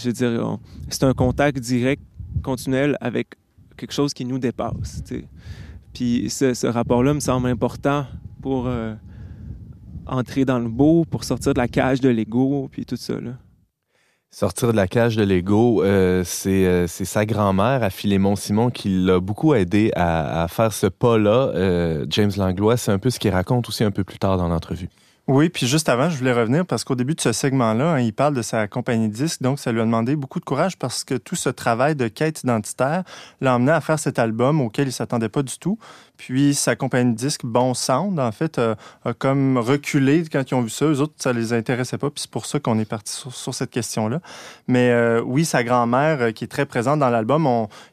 [0.05, 2.03] veux dire, c'est un contact direct,
[2.43, 3.35] continuel avec
[3.77, 5.03] quelque chose qui nous dépasse.
[5.93, 8.07] Puis ce rapport-là me semble important
[8.41, 8.95] pour euh,
[10.07, 13.15] entrer dans le beau, pour sortir de la cage de l'ego, puis tout ça.
[13.21, 13.33] Là.
[14.33, 18.71] Sortir de la cage de l'ego, euh, c'est euh, c'est sa grand-mère, à Philémon Simon,
[18.71, 21.51] qui l'a beaucoup aidé à, à faire ce pas-là.
[21.57, 24.47] Euh, James Langlois, c'est un peu ce qu'il raconte aussi un peu plus tard dans
[24.47, 24.89] l'entrevue.
[25.27, 28.13] Oui, puis juste avant, je voulais revenir parce qu'au début de ce segment-là, hein, il
[28.13, 31.05] parle de sa compagnie de disques, donc ça lui a demandé beaucoup de courage parce
[31.05, 33.05] que tout ce travail de quête identitaire
[33.41, 35.79] l'a emmené à faire cet album auquel il s'attendait pas du tout.
[36.21, 40.55] Puis sa compagnie de disques, Bon Sound, en fait, a, a comme reculé quand ils
[40.55, 40.85] ont vu ça.
[40.85, 43.71] Eux autres, ça les intéressait pas, puis c'est pour ça qu'on est parti sur, cette
[43.71, 44.21] question-là.
[44.69, 47.49] Mais euh, oui, sa grand-mère, euh, qui est très présente dans l'album,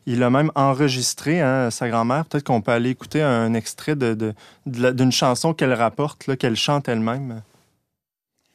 [0.06, 2.26] il a même enregistré hein, sa grand-mère.
[2.26, 4.36] Peut-être qu'on peut aller écouter un extrait de-
[4.66, 7.44] d'une chanson qu'elle rapporte, qu'elle chante elle-même.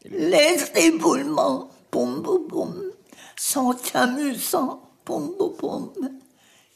[0.04, 2.74] Les éboulements, boum boum boum,
[3.36, 5.90] sont amusants, boum boum boum,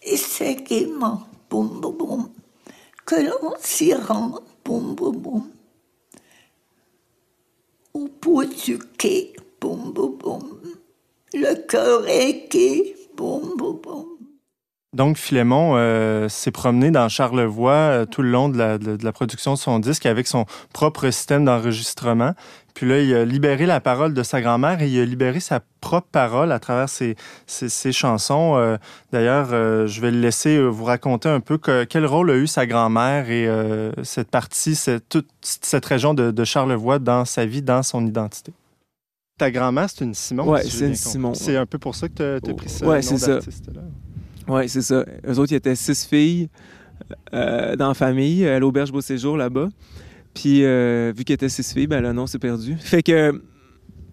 [0.03, 2.29] et c'est gaiement, boum boum boum,
[3.07, 5.51] que l'on s'y rend, boum boum boum.
[7.95, 10.61] Au bout du quai, boum boum boum,
[11.33, 14.07] le cœur est gai, boum boum boum.
[14.93, 19.59] Donc, Philémon euh, s'est promené dans Charlevoix euh, tout le long de la production de
[19.59, 22.33] son disque avec son propre système d'enregistrement.
[22.77, 25.61] Puis là, il a libéré la parole de sa grand-mère et il a libéré sa
[25.81, 28.55] propre parole à travers ses, ses- ses chansons.
[28.57, 28.77] Euh,
[29.13, 32.37] D'ailleurs, euh, je vais le laisser euh, vous raconter un peu que- quel rôle a
[32.37, 37.25] eu sa grand-mère et euh, cette partie, cette, toute cette région de, de Charlevoix dans
[37.25, 38.53] sa vie, dans son identité.
[39.39, 40.57] Ta grand-mère, c'est une Simon.
[40.59, 40.95] Si j'ai c'est une.
[40.97, 43.81] Simon, C'est un peu pour ça que tu as, pris ce Ouais, nom d'artiste-là.
[44.49, 45.03] Oui, c'est ça.
[45.27, 46.51] Eux autres, ils étaient six filles
[47.33, 49.69] euh, dans la famille, à l'auberge Beau Séjour là-bas.
[50.37, 52.77] Puis, euh, vu qu'ils étaient six filles, ben le nom s'est perdu.
[52.79, 53.41] Fait que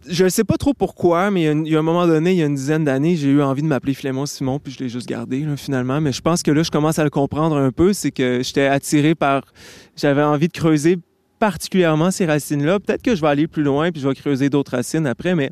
[0.08, 2.44] je ne sais pas trop pourquoi, mais il y, a un moment donné, il y
[2.44, 5.08] a une dizaine d'années, j'ai eu envie de m'appeler Flémon Simon, puis je l'ai juste
[5.08, 6.00] gardé là, finalement.
[6.00, 7.92] Mais je pense que là, je commence à le comprendre un peu.
[7.92, 9.44] C'est que j'étais attiré par.
[9.98, 10.98] J'avais envie de creuser
[11.40, 12.80] particulièrement ces racines-là.
[12.80, 15.52] Peut-être que je vais aller plus loin, puis je vais creuser d'autres racines après, mais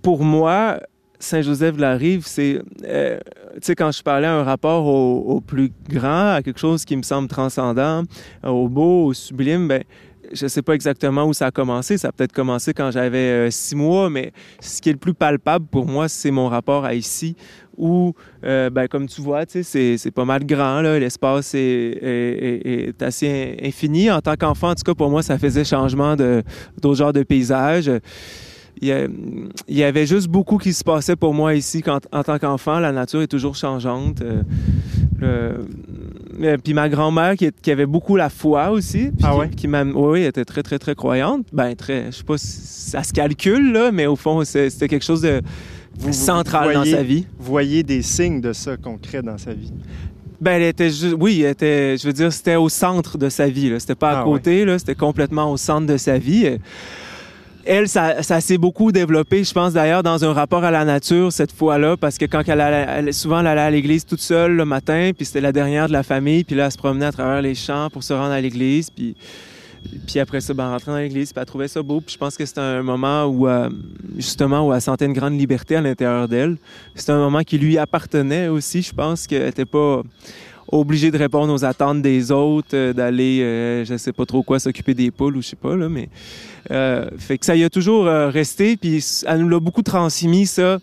[0.00, 0.80] pour moi,
[1.20, 3.18] Saint-Joseph-de-la-Rive, c'est, euh,
[3.54, 7.02] tu sais, quand je parlais un rapport au, plus grand, à quelque chose qui me
[7.02, 8.02] semble transcendant,
[8.44, 9.84] au beau, au sublime, ben,
[10.32, 11.98] je sais pas exactement où ça a commencé.
[11.98, 15.12] Ça a peut-être commencé quand j'avais euh, six mois, mais ce qui est le plus
[15.14, 17.36] palpable pour moi, c'est mon rapport à ici,
[17.76, 19.62] où, euh, ben, comme tu vois, c'est,
[19.98, 20.98] c'est pas mal grand, là.
[20.98, 24.10] L'espace est, est- est- est assez infini.
[24.10, 26.42] En tant qu'enfant, en tout cas, pour moi, ça faisait changement de,
[26.80, 27.90] d'autres genres de paysages.
[28.82, 28.88] Il
[29.68, 32.78] y, avait juste beaucoup qui se passait pour moi ici quand, en tant qu'enfant.
[32.80, 34.22] La nature est toujours changeante.
[34.22, 34.42] Euh,
[35.22, 39.10] euh, puis ma grand-mère qui, qui avait beaucoup la foi aussi.
[39.22, 39.50] Ah qui- ouais?
[39.50, 41.44] Qui m'a, oui, oui, était très, très, très croyante.
[41.52, 45.04] Ben, très, je sais pas si ça se calcule, là, mais au fond, c'était quelque
[45.04, 45.42] chose de
[45.98, 47.26] Vous- vous central dans sa vie.
[47.38, 49.72] Vous voyez des signes de ça concret dans sa vie?
[50.40, 53.46] Ben, elle était juste, oui, elle était, je veux dire, c'était au centre de sa
[53.48, 53.70] vie.
[53.78, 56.56] C'était pas à Ah, côté, là, c'était complètement au centre de sa vie.
[57.64, 61.52] Elle, ça, s'est beaucoup développé, je pense d'ailleurs, dans un rapport à la nature cette
[61.52, 65.10] fois-là, parce que quand elle allait, souvent elle allait à l'église toute seule le matin,
[65.14, 67.54] puis c'était la dernière de la famille, puis là elle se promenait à travers les
[67.54, 69.14] champs pour se rendre à l'église, puis
[70.06, 72.00] puis après ça, ben, rentrait dans l'église, puis elle trouvait ça beau.
[72.00, 73.70] Puis je pense que c'était un moment où, euh,
[74.16, 76.56] justement, où elle sentait une grande liberté à l'intérieur d'elle.
[76.94, 78.82] C'était un moment qui lui appartenait aussi.
[78.82, 80.02] Je pense qu'elle n'était pas
[80.72, 84.58] obligée de répondre aux attentes des autres, euh, d'aller, euh, je sais pas trop quoi,
[84.58, 86.08] s'occuper des poules ou je sais pas, là, mais...
[86.70, 90.46] euh, fait que ça y a toujours euh, resté, puis elle nous l'a beaucoup transmis,
[90.46, 90.78] ça.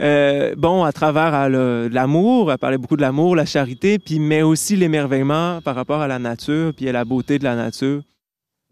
[0.00, 4.76] euh, bon, à travers l'amour, elle parlait beaucoup de l'amour, la charité, puis mais aussi
[4.76, 8.02] l'émerveillement par rapport à la nature, puis à la beauté de la nature.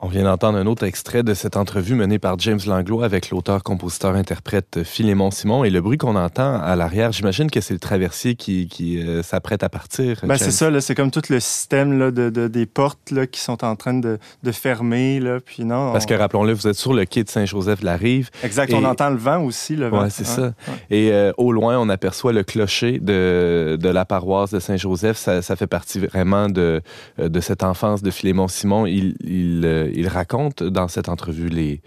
[0.07, 3.63] On vient d'entendre un autre extrait de cette entrevue menée par James Langlois avec l'auteur,
[3.63, 5.65] compositeur, interprète Philémon Simon.
[5.65, 9.23] Et le bruit qu'on entend à l'arrière, j'imagine que c'est le traversier qui, qui euh,
[9.23, 10.21] s'apprête à partir.
[10.25, 13.41] Ben, c'est ça, c'est comme tout le système là, de, de- des portes là, qui
[13.41, 15.21] sont en train de, de fermer.
[15.21, 18.29] Là, puis non, Parce que rappelons-le, vous êtes sur le quai de Saint-Joseph-la-Rive.
[18.43, 19.75] Exact, et- on entend le vent aussi.
[19.75, 20.03] Le vent.
[20.03, 20.53] Ouais, c'est ça.
[20.91, 25.17] Et euh, au loin, on aperçoit le clocher de, de la paroisse de Saint-Joseph.
[25.17, 26.83] Ça, ça fait partie vraiment de,
[27.21, 28.85] euh, de cette enfance de Philémon Simon.
[28.85, 31.81] Il, il, il raconte dans cette entrevue les,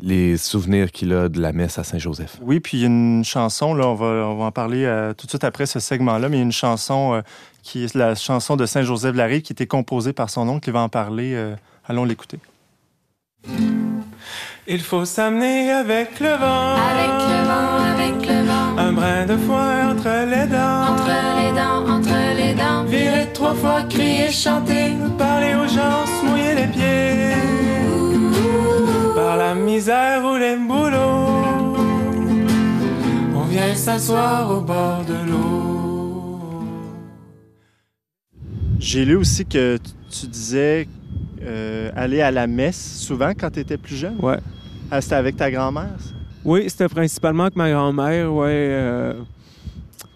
[0.00, 2.38] les souvenirs qu'il a de la messe à Saint-Joseph.
[2.42, 5.12] Oui, puis il y a une chanson, là, on va, on va en parler euh,
[5.14, 7.20] tout de suite après ce segment-là, mais il y a une chanson euh,
[7.62, 10.68] qui est la chanson de Saint-Joseph-la-Rive qui était composée par son oncle.
[10.68, 11.32] Il va en parler.
[11.34, 11.54] euh,
[11.86, 12.38] allons l'écouter.
[14.66, 16.74] Il faut s'amener avec le vent.
[16.74, 20.94] Avec le vent, avec le vent, Un brin de foin entre les dents.
[20.94, 22.84] entre les dents, entre les dents.
[22.84, 25.33] Virer trois fois, crier, chanter, parler
[29.54, 31.76] la misère ou les boulots,
[33.36, 36.40] on vient s'asseoir au bord de l'eau.
[38.80, 39.78] J'ai lu aussi que
[40.10, 40.88] tu, disais
[41.42, 44.16] euh, aller à la messe souvent quand tu étais plus jeune?
[44.20, 44.38] Ouais.
[44.90, 46.10] Ah, C'était avec ta grand-mère, ça?
[46.44, 48.48] Oui, c'était principalement avec ma grand-mère, ouais.
[48.50, 49.14] euh,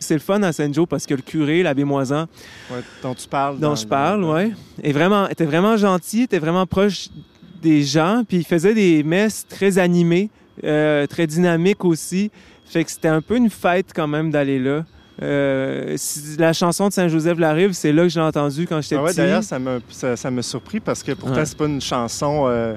[0.00, 2.26] c'est le fun à Saint-Joe parce que le curé, l'abbé Moisan,
[2.70, 3.58] Ouais, dont tu parles.
[3.60, 4.50] dont je le- parle, ouais,
[4.82, 7.08] est vraiment, était vraiment gentil, était vraiment proche
[7.62, 10.30] des gens, puis il faisait des messes très animées,
[10.64, 12.30] euh, très dynamiques aussi.
[12.66, 14.84] Fait que c'était un peu une fête quand même d'aller là.
[15.20, 15.96] Euh,
[16.38, 19.16] la chanson de Saint-Joseph-la-Rive, c'est là que j'ai entendu quand j'étais Ah ouais, petit.
[19.16, 21.46] D'ailleurs, ça m'a ça, surpris parce que pourtant, Ouais.
[21.46, 22.76] c'est pas une chanson euh,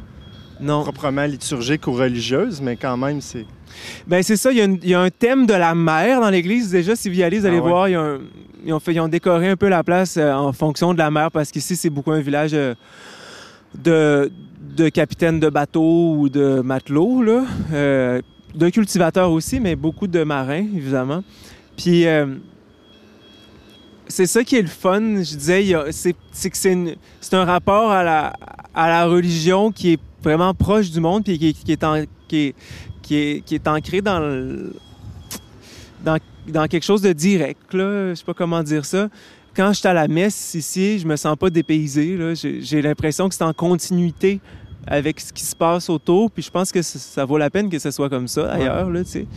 [0.60, 0.82] non.
[0.82, 3.46] proprement liturgique ou religieuse, mais quand même, c'est.
[4.08, 6.20] Ben c'est ça, il y, a une- il y a un thème de la mer
[6.20, 6.72] dans l'église.
[6.72, 7.70] Déjà, si vous y allez, vous allez Ah ouais.
[7.70, 8.20] voir, il y a un-
[8.66, 11.30] ils, ont fait, ils ont décoré un peu la place en fonction de la mer
[11.32, 14.32] parce qu'ici, c'est beaucoup un village de,
[14.76, 17.46] de capitaines de bateaux ou de matelots, là.
[17.74, 18.22] Euh,
[18.56, 21.24] de cultivateurs aussi, mais beaucoup de marins, évidemment.
[21.78, 22.36] Puis, euh,
[24.08, 29.06] c'est ça qui est le fun, je disais, c'est que c'est un rapport à la,
[29.06, 31.76] religion qui est vraiment proche du monde, puis qui,
[33.56, 34.74] est- ancré dans, le-
[36.04, 37.74] dans, quelque chose de direct.
[37.74, 38.10] Là.
[38.10, 39.10] Je sais pas comment dire ça.
[39.56, 42.18] Quand je suis à la messe ici, je me sens pas dépaysé.
[42.36, 44.40] j'ai l'impression que c'est en continuité
[44.88, 46.32] avec ce qui se passe autour.
[46.32, 48.90] Puis je pense que ça, vaut la peine que ce soit comme ça ailleurs.
[48.90, 49.28] Là, tu sais.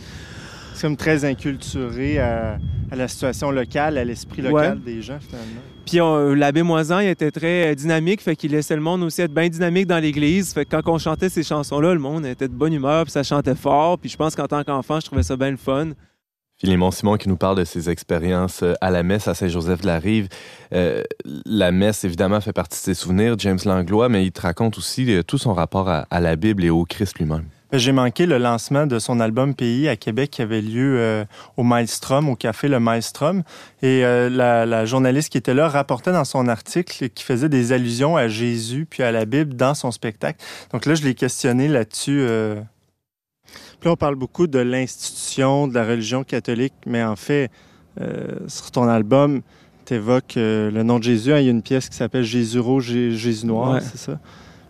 [0.73, 2.57] C'est comme très inculturé à,
[2.91, 4.49] à la situation locale, à l'esprit Ouais.
[4.51, 5.61] local des gens, finalement.
[5.85, 9.21] Puis on- l'abbé Moisan, il était très euh, dynamique, fait qu'il laissait le monde aussi
[9.21, 10.51] être bien dynamique dans l'église.
[10.53, 13.23] Fait que quand on chantait ces chansons-là, le monde était de bonne humeur, puis ça
[13.23, 13.97] chantait fort.
[13.99, 15.91] Puis je pense qu'en tant qu'enfant, je trouvais ça bien le fun.
[16.65, 20.29] Philémon Simon qui nous parle de ses expériences euh, à la messe à Saint-Joseph-de-la-Rive.
[20.73, 21.03] Euh,
[21.45, 25.13] la messe, évidemment, fait partie de ses souvenirs, James Langlois, mais il te raconte aussi
[25.13, 27.43] euh, tout son rapport à, la Bible et au Christ lui-même.
[27.71, 31.23] Ben, J'ai manqué le lancement de son album Pays à Québec qui avait lieu
[31.55, 33.43] au Maelstrom, au café Le Maelstrom.
[33.83, 38.17] Et la, la journaliste qui était là rapportait dans son article qui faisait des allusions
[38.17, 40.43] à Jésus puis à la Bible dans son spectacle.
[40.71, 42.27] Donc là, je l'ai questionné là-dessus.
[43.85, 43.89] Euh.
[43.89, 47.49] Là, on parle beaucoup de l'institution, de la religion catholique, mais en fait,
[48.01, 49.41] euh, sur ton album,
[49.85, 51.31] tu évoques le nom de Jésus.
[51.33, 51.39] hein.
[51.39, 53.81] Il y a une pièce qui s'appelle Jésus rouge, Jé- Jésus noir, Ouais.
[53.81, 54.19] c'est ça?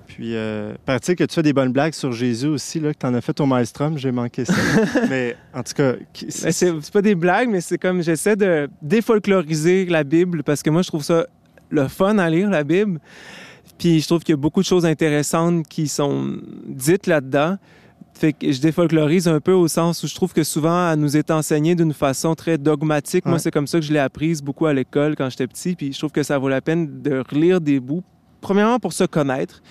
[0.08, 3.06] Puis, euh, paraît-il que tu fais des bonnes blagues sur Jésus aussi, là, que tu
[3.06, 4.54] en as fait au Maelstrom, j'ai manqué ça.
[5.10, 5.94] mais en tout cas,
[6.30, 10.82] c'est pas des blagues, mais c'est comme j'essaie de défolkloriser la Bible parce que moi,
[10.84, 11.28] je trouve ça
[11.70, 13.00] le fun à lire, la Bible.
[13.78, 17.58] Puis je trouve qu'il y a beaucoup de choses intéressantes qui sont dites là-dedans.
[18.16, 21.18] Fait que je défolklorise un peu au sens où je trouve que souvent, elle nous
[21.18, 23.26] est enseignée d'une façon très dogmatique.
[23.26, 25.76] Moi, c'est comme ça que je l'ai apprise beaucoup à l'école quand j'étais petit.
[25.76, 28.04] Puis je trouve que ça vaut la peine de relire des bouts.
[28.40, 29.62] Premièrement, pour se connaître,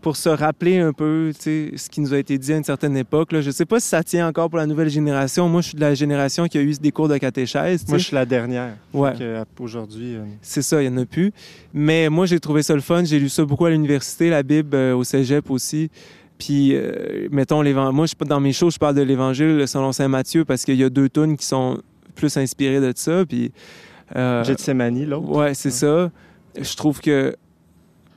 [0.00, 3.32] pour se rappeler un peu ce qui nous a été dit à une certaine époque.
[3.32, 3.40] Là.
[3.40, 5.48] Je sais pas si ça tient encore pour la nouvelle génération.
[5.48, 7.86] Moi, je suis de la génération qui a eu des cours de catéchèse.
[7.88, 8.76] Moi, je suis la dernière.
[8.92, 9.12] Ouais.
[9.20, 11.32] Euh, aujourd'hui, euh, C'est ça, il n'y en a plus.
[11.74, 13.04] Mais moi, j'ai trouvé ça le fun.
[13.04, 15.90] J'ai lu ça beaucoup à l'université, la Bible, euh, au cégep aussi.
[16.40, 20.46] Puis, euh, mettons, moi, je, dans mes shows, je parle de l'Évangile selon Saint Matthieu
[20.46, 21.78] parce qu'il y a deux tunes qui sont
[22.14, 23.24] plus inspirées de ça.
[23.26, 23.52] Puis,
[24.16, 25.28] euh, Gethsemane, l'autre.
[25.28, 26.10] Ouais, c'est ça.
[26.58, 27.36] Je trouve que,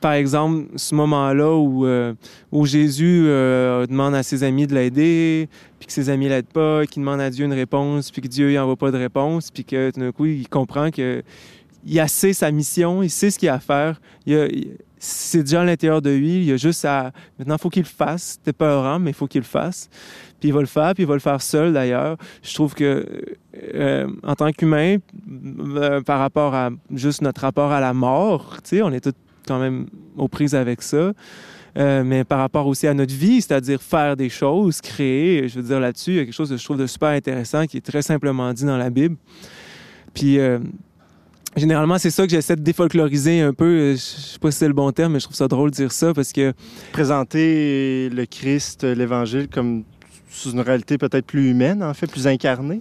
[0.00, 2.14] par exemple, ce moment-là où, euh,
[2.50, 6.86] où Jésus euh, demande à ses amis de l'aider, puis que ses amis l'aident pas,
[6.86, 9.64] qu'il demande à Dieu une réponse, puis que Dieu il envoie pas de réponse, puis
[9.66, 11.22] que tout d'un coup, il comprend que
[11.86, 14.00] il a sait sa mission, il sait ce qu'il a à faire.
[14.24, 16.44] Il a- il- c'est déjà à l'intérieur de lui.
[16.44, 17.12] Il a juste à.
[17.38, 18.38] Maintenant, il faut qu'il le fasse.
[18.38, 19.90] C'était peurant, mais il faut qu'il le fasse.
[20.40, 22.16] Puis il va le faire, puis il va le faire seul d'ailleurs.
[22.42, 23.06] Je trouve que,
[23.74, 24.96] euh, en tant qu'humain,
[25.76, 29.12] euh, par rapport à juste notre rapport à la mort, tu sais, on est tous
[29.46, 29.86] quand même
[30.16, 31.12] aux prises avec ça.
[31.76, 35.66] Euh, mais par rapport aussi à notre vie, c'est-à-dire faire des choses, créer, je veux
[35.66, 37.84] dire là-dessus, il y a quelque chose que je trouve de super intéressant qui est
[37.84, 39.16] très simplement dit dans la Bible.
[40.14, 40.38] Puis
[41.56, 43.64] généralement, c'est ça que j'essaie de défolkloriser un peu.
[43.64, 45.76] Euh, Je sais pas si c'est le bon terme, mais je trouve ça drôle de
[45.76, 46.52] dire ça parce que
[46.92, 49.84] Présenter le Christ, l'Évangile, comme
[50.30, 52.80] sous une réalité peut-être plus humaine, en fait, plus incarnée.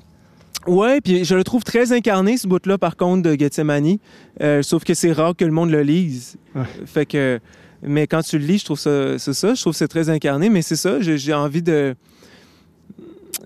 [0.66, 3.98] Ouais, puis je le trouve très incarné ce bout-là par contre de Gethsemane,
[4.42, 6.38] Euh, sauf que c'est rare que le monde le lise.
[6.56, 6.64] Ouais.
[6.86, 7.40] Fait que,
[7.82, 10.10] mais quand tu le lis, je trouve ça, c'est ça, je trouve que c'est très
[10.10, 11.96] incarné, mais c'est ça, j'ai envie de,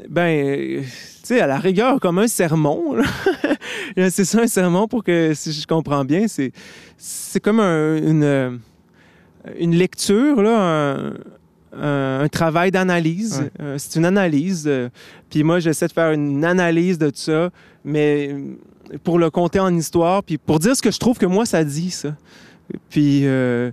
[0.10, 0.88] ben, euh, tu
[1.24, 2.96] sais, à la rigueur comme un sermon.
[4.10, 6.52] c'est ça un sermon pour que si je comprends bien, c'est
[6.98, 8.52] c'est comme un- une euh,
[9.60, 10.60] une lecture là.
[10.60, 11.14] un-
[11.80, 13.40] un, un travail d'analyse.
[13.42, 13.52] Ouais.
[13.62, 14.64] Euh, c'est une analyse.
[14.68, 14.90] euh,
[15.30, 17.52] puis moi, j'essaie de faire une analyse de tout ça,
[17.86, 18.34] mais
[19.04, 21.64] pour le compter en histoire, puis pour dire ce que je trouve que moi, ça
[21.64, 22.16] dit, ça.
[22.90, 23.70] Puis, euh,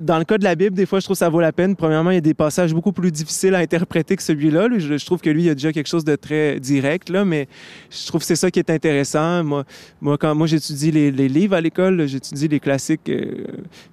[0.00, 1.76] dans le cas de la Bible, des fois, je trouve que ça vaut la peine.
[1.76, 4.66] Premièrement, il y a des passages beaucoup plus difficiles à interpréter que celui-là.
[4.66, 7.10] Lui, Je, je trouve que lui, il y a déjà quelque chose de très direct,
[7.10, 7.48] là, mais
[7.90, 9.44] je trouve que c'est ça qui est intéressant.
[9.44, 9.64] Moi,
[10.00, 13.46] moi quand moi, j'étudie les, livres à l'école, j'étudie les classiques, euh,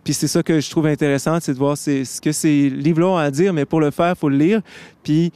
[0.04, 3.18] puis c'est ça que je trouve intéressant, c'est de voir ce que ces livres-là ont
[3.18, 4.62] à dire, mais pour le faire, il faut le lire,
[5.04, 5.32] puis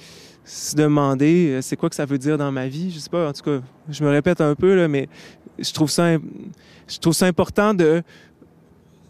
[0.45, 2.91] se demander euh, c'est quoi que ça veut dire dans ma vie?
[2.91, 5.07] Je sais pas, en tout cas, je me répète un peu, là, mais
[5.59, 6.17] je trouve ça,
[6.87, 8.01] je trouve ça important de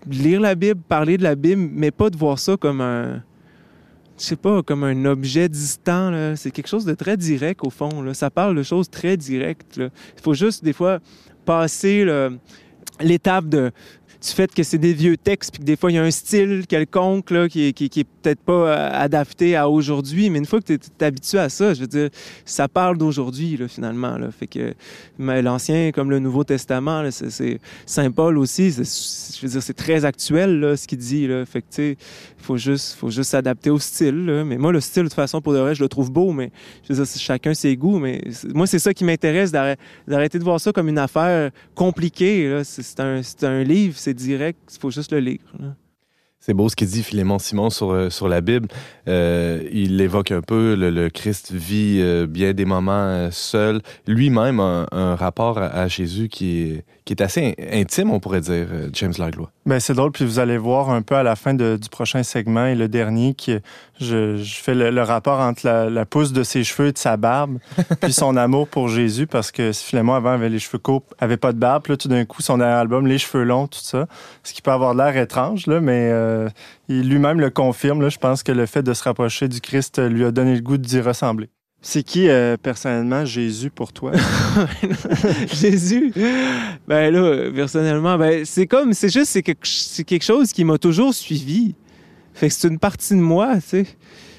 [0.09, 3.23] lire la Bible, parler de la Bible, mais pas de voir ça comme un,
[4.17, 6.35] je sais pas, comme un objet distant.
[6.35, 8.13] C'est quelque chose de très direct au fond.
[8.13, 9.77] Ça parle de choses très directes.
[9.77, 10.99] Il faut juste des fois
[11.45, 12.05] passer
[12.99, 13.71] l'étape de
[14.21, 16.11] du fait que c'est des vieux textes, puis que des fois, il y a un
[16.11, 20.45] style quelconque là, qui, qui, qui est peut-être pas euh, adapté à aujourd'hui, mais une
[20.45, 22.09] fois que tu es, habitué à ça, je veux dire,
[22.45, 24.17] ça parle d'aujourd'hui, finalement.
[24.17, 24.29] Là.
[24.31, 24.73] Fait que
[25.17, 30.05] l'Ancien comme le Nouveau Testament, c'est, c'est- Saint Paul aussi, je veux dire, c'est très
[30.05, 31.25] actuel, ce qu'il dit.
[31.27, 31.45] Là.
[31.45, 31.97] Fait que, tu sais,
[32.39, 34.25] il faut juste, faut juste s'adapter au style.
[34.25, 34.43] là.
[34.43, 36.51] Mais moi, le style, de toute façon, pour de vrai, je le trouve beau, mais
[36.83, 37.97] je veux dire, c'est chacun ses goûts.
[37.97, 38.21] Mais
[38.53, 42.61] moi, c'est ça qui m'intéresse, d'arrê- d'arrêter de voir ça comme une affaire compliquée.
[42.63, 45.53] C'est, un, un livre, direct, il faut juste le lire.
[46.43, 48.67] C'est beau ce qu'il dit Philémon Simon sur, euh, sur la Bible.
[49.07, 53.81] Euh, il évoque un peu le, le Christ vit euh, bien des moments seul.
[54.07, 58.09] Lui-même a un, un rapport à, à Jésus qui est, qui est assez in- intime,
[58.11, 59.51] on pourrait dire, James Langlois.
[59.67, 62.23] Ben, c'est drôle, puis vous allez voir un peu à la fin de- du prochain
[62.23, 63.57] segment et le dernier, qui,
[63.99, 66.97] je, je fais le, le rapport entre la, la pousse de ses cheveux et de
[66.97, 67.59] sa barbe,
[68.01, 71.53] puis son amour pour Jésus, parce que Philémon, avant, avait les cheveux courts, avait pas
[71.53, 74.07] de barbe, puis là, tout d'un coup, son dernier album, les cheveux longs, tout ça,
[74.43, 76.30] ce qui peut avoir l'air étrange, là, mais euh,
[76.89, 80.25] lui-même le confirme, là, je pense que le fait de se rapprocher du Christ lui
[80.25, 81.49] a donné le goût d'y ressembler.
[81.83, 84.11] C'est qui, euh, personnellement, Jésus pour toi?
[85.51, 86.13] Jésus,
[86.87, 91.73] ben là, personnellement, ben c'est comme, c'est juste, c'est quelque, chose qui m'a toujours suivi.
[92.35, 93.85] Fait que c'est une partie de moi, tu sais.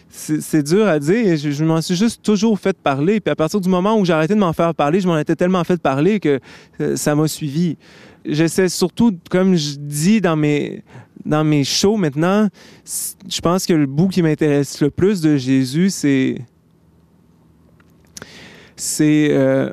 [0.09, 1.37] C'est c'est dur à dire.
[1.37, 3.19] Je, je m'en suis juste toujours fait parler.
[3.19, 5.35] Puis à partir du moment où j'ai arrêté de m'en faire parler, je m'en étais
[5.35, 6.39] tellement fait parler que
[6.81, 7.77] euh, ça m'a suivi.
[8.25, 10.85] J'essaie surtout, comme je dis dans mes,
[11.25, 12.49] dans mes shows maintenant,
[12.85, 16.37] je pense que le bout qui m'intéresse le plus de Jésus, c'est.
[18.77, 19.29] C'est.
[19.31, 19.71] euh,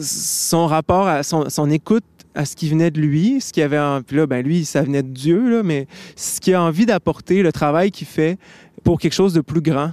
[0.00, 2.04] son rapport à son, écoute
[2.34, 4.82] à ce qui venait de lui, ce qu'il avait en, puis là ben lui ça
[4.82, 8.38] venait de Dieu là, mais ce qu'il a envie d'apporter, le travail qu'il fait
[8.84, 9.92] pour quelque chose de plus grand.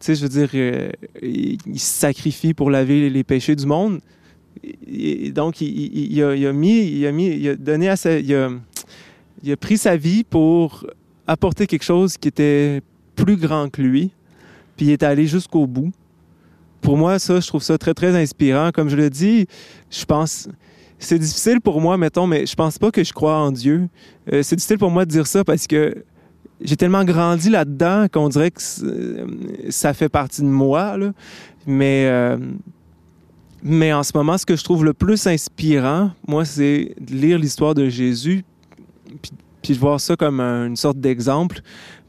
[0.00, 0.90] Tu sais, je veux dire, euh,
[1.22, 4.00] il, se sacrifie pour laver les péchés du monde.
[4.86, 8.10] Et donc il, a, mis, il a mis, il a donné à sa,
[9.44, 10.86] il a pris sa vie pour
[11.26, 12.80] apporter quelque chose qui était
[13.16, 14.10] plus grand que lui,
[14.76, 15.92] puis il est allé jusqu'au bout
[16.84, 18.70] pour moi, ça, je trouve ça très, très inspirant.
[18.70, 19.46] Comme je le dis,
[19.90, 20.48] je pense.
[20.98, 23.88] C'est difficile pour moi, mettons, mais je pense pas que je crois en Dieu.
[24.32, 26.04] Euh, c'est difficile pour moi de dire ça parce que
[26.60, 29.26] j'ai tellement grandi là-dedans qu'on dirait que euh,
[29.70, 30.96] ça fait partie de moi.
[31.66, 32.38] Mais, euh,
[33.62, 37.38] mais en ce moment, ce que je trouve le plus inspirant, moi, c'est de lire
[37.38, 38.44] l'histoire de Jésus
[39.22, 41.60] puis, de voir ça comme un- une sorte d'exemple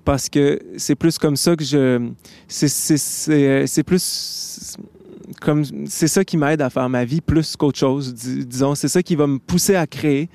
[0.03, 2.09] parce que c'est plus comme ça que je
[2.47, 4.77] c'est plus
[5.41, 8.75] comme c'est ça qui m'aide à faire ma vie plus qu'autre chose dis- disons.
[8.75, 10.29] C'est ça qui va me pousser à créer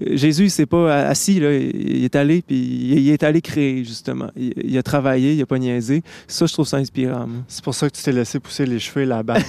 [0.00, 4.30] Jésus, il s'est pas assis, là, il est allé, puis il est allé créer, justement.
[4.36, 6.02] Il, a travaillé, il a pas niaisé.
[6.26, 7.28] Ça, je trouve ça inspirant.
[7.46, 9.32] C'est pour ça que tu t'es laissé pousser les cheveux barbe.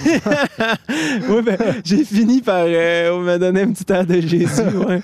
[1.28, 4.44] oui, ben, j'ai fini par euh, me donner un petit air de Jésus.
[4.84, 5.00] Ouais.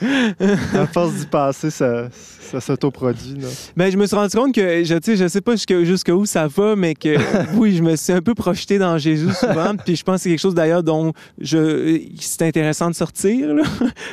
[0.74, 2.08] à force d'y passer, ça,
[2.50, 3.38] ça s'autoproduit.
[3.76, 6.76] Ben, je me suis rendu compte que, je, je sais pas jusqu'à jusqu'où ça va,
[6.76, 7.16] mais que
[7.54, 9.74] oui, je me suis un peu projeté dans Jésus souvent.
[9.76, 13.62] Puis je pense que c'est quelque chose d'ailleurs dont je, c'est intéressant de sortir, là,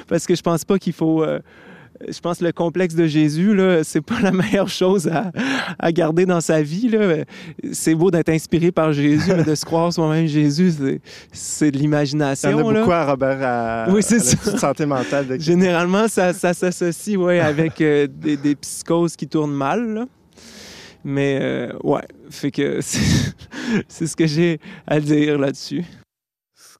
[0.07, 1.16] parce que je pense pas qu'il faut.
[1.24, 1.39] Euh,
[2.09, 5.32] je pense que le complexe de Jésus, là, c'est pas la meilleure chose à,
[5.80, 6.89] à garder dans sa vie.
[6.89, 7.24] Là.
[7.72, 11.01] C'est beau d'être inspiré par Jésus, mais de se croire soi-même Jésus, c'est,
[11.32, 12.49] c'est de Il y en l'imagination.
[12.70, 12.80] a là.
[12.80, 14.57] beaucoup à Robert à, Oui, c'est à la ça.
[14.59, 15.28] santé mentale.
[15.28, 19.93] de- Généralement, ça, ça s'associe ouais, avec euh, des, des psychoses qui tournent mal.
[19.93, 20.05] là.
[21.03, 23.34] Mais euh, ouais, fait que c'est
[23.88, 25.84] c'est ce que j'ai à dire là-dessus.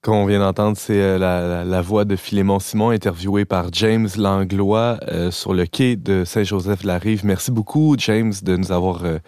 [0.04, 3.66] Ce qu'on vient d'entendre, c'est euh, la, la- la voix de Philémon Simon interviewé par
[3.72, 7.24] James Langlois euh, sur le quai de Saint-Joseph-la-Rive.
[7.24, 9.18] Merci beaucoup, James, de nous avoir euh,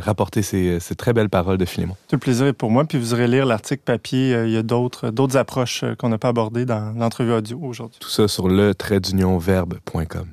[0.00, 1.94] rapporté ces, ces très belles paroles de Philémon.
[2.08, 2.84] Tout le plaisir est pour moi.
[2.84, 4.34] Puis vous irez lire l'article papier.
[4.34, 7.98] Euh, Il y a d'autres d'autres approches qu'on n'a pas abordées dans l'entrevue audio aujourd'hui.
[8.00, 10.26] Tout ça sur le traitdunionverbe.com.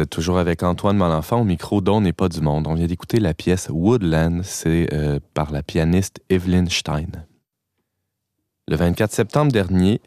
[0.00, 2.66] Êtes toujours avec Antoine Malenfant au micro d'On n'est pas du monde.
[2.66, 7.10] On vient d'écouter la pièce Woodland, c'est euh, par la pianiste Evelyn Stein.
[8.66, 10.00] Le 24 septembre dernier,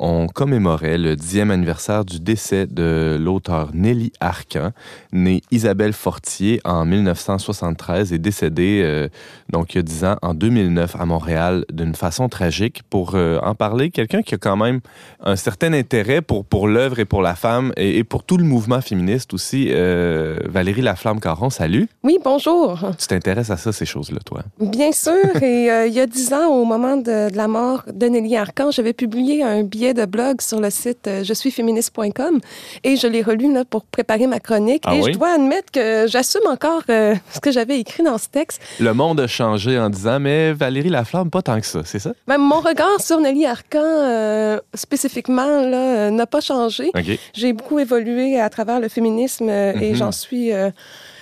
[0.00, 4.70] on commémorait le dixième anniversaire du décès de l'auteur Nelly Arcan,
[5.12, 9.08] née Isabelle Fortier en 1973 et décédée euh,
[9.50, 12.82] donc il y a dix ans, en 2009, à Montréal, d'une façon tragique.
[12.88, 14.80] Pour euh, en parler, quelqu'un qui a quand même
[15.22, 18.44] un certain intérêt pour, pour l'œuvre et pour la femme et, et pour tout le
[18.44, 19.68] mouvement féministe aussi.
[19.70, 21.88] Euh, Valérie Laflamme-Caron, salut.
[22.02, 22.78] Oui, bonjour.
[22.98, 24.42] Tu t'intéresses à ça, ces choses-là, toi?
[24.60, 28.06] Bien sûr, et il y a dix ans, au moment de, de la mort de
[28.06, 32.40] Nelly Arcan, j'avais publié un billet de blog sur le site euh, je suis féministe.com
[32.84, 34.82] et je l'ai relu là, pour préparer ma chronique.
[34.86, 35.12] Ah et oui?
[35.12, 38.60] je dois admettre que j'assume encore euh, ce que j'avais écrit dans ce texte.
[38.80, 42.12] Le monde a changé en disant, mais Valérie Laflamme, pas tant que ça, c'est ça?
[42.26, 46.90] Même mon regard sur Nelly Arcan, euh, spécifiquement, là, n'a pas changé.
[47.34, 49.96] J'ai beaucoup évolué à travers le féminisme euh, et Mhm.
[49.96, 50.50] j'en suis,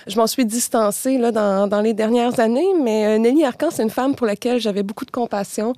[0.09, 2.67] je m'en suis distancée là, dans, dans les dernières années.
[2.81, 5.73] Mais euh, Nelly Arcan, c'est une femme pour laquelle j'avais beaucoup de compassion.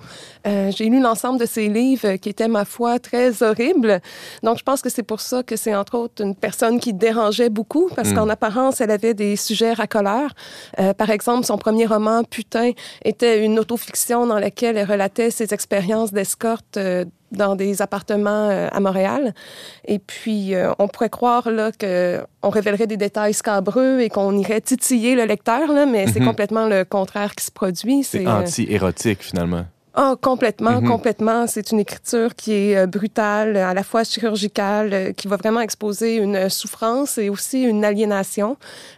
[0.47, 4.01] Euh, j'ai lu l'ensemble de ses livres euh, qui étaient, ma foi, très horribles.
[4.43, 7.49] Donc, je pense que c'est pour ça que c'est entre autres une personne qui dérangeait
[7.49, 8.15] beaucoup parce Mhm.
[8.15, 10.31] qu'en apparence, elle avait des sujets racoleurs.
[10.79, 12.71] Euh, par exemple, son premier roman, Putain,
[13.03, 18.67] était une autofiction dans laquelle elle relatait ses expériences d'escorte euh, dans des appartements euh,
[18.71, 19.33] à Montréal.
[19.85, 24.61] Et puis, euh, on pourrait croire là, qu'on révélerait des détails scabreux et qu'on irait
[24.61, 26.27] titiller le lecteur, là, mais c'est Mhm.
[26.27, 28.03] complètement le contraire qui se produit.
[28.03, 29.65] C'est euh, anti-érotique, finalement.
[29.93, 30.87] Ah, complètement, Mhm.
[30.87, 31.47] complètement.
[31.47, 35.59] C'est une écriture qui est euh, brutale, à la fois chirurgicale, euh, qui va vraiment
[35.59, 38.55] exposer une euh, souffrance et aussi une aliénation.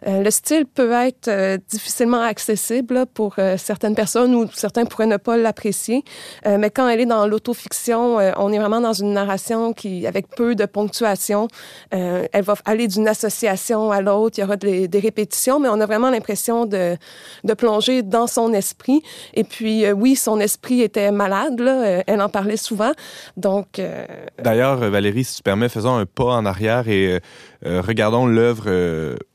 [0.07, 4.85] Euh, le style peut être euh, difficilement accessible là, pour euh, certaines personnes ou certains
[4.85, 6.03] pourraient ne pas l'apprécier.
[6.45, 10.55] Mais quand elle est dans l'autofiction, on est vraiment dans une narration qui, avec peu
[10.55, 11.47] de ponctuation,
[11.91, 14.37] elle va aller d'une association à l'autre.
[14.37, 16.97] Il y aura des, des répétitions, mais on a vraiment l'impression de,
[17.43, 19.01] de plonger dans son esprit.
[19.33, 21.59] Et puis, oui, son esprit était malade.
[21.59, 22.91] Euh, elle en parlait souvent.
[23.37, 24.05] Donc, euh,
[24.41, 27.19] D'ailleurs, euh, Valérie, si tu permets, faisons un pas en arrière et
[27.65, 28.69] regardons l'œuvre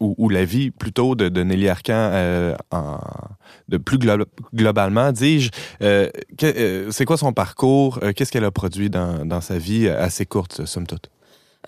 [0.01, 2.11] ou, la vie plutôt de, Nelly Arcan
[3.68, 5.51] de plus glo- globalement, dis-je.
[5.80, 8.01] C'est quoi son parcours?
[8.14, 11.09] Qu'est-ce qu'elle a produit dans, dans sa vie assez courte, somme toute?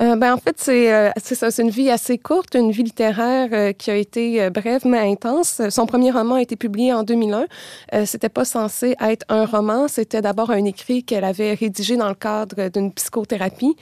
[0.01, 3.72] Euh, ben, en fait, c'est euh, c'est une vie assez courte, une vie littéraire euh,
[3.72, 5.61] qui a été brève mais intense.
[5.68, 7.47] Son premier roman a été publié en 2001.
[7.93, 12.09] Euh, c'était pas censé être un roman, c'était d'abord un écrit qu'elle avait rédigé dans
[12.09, 13.76] le cadre d'une psychothérapie.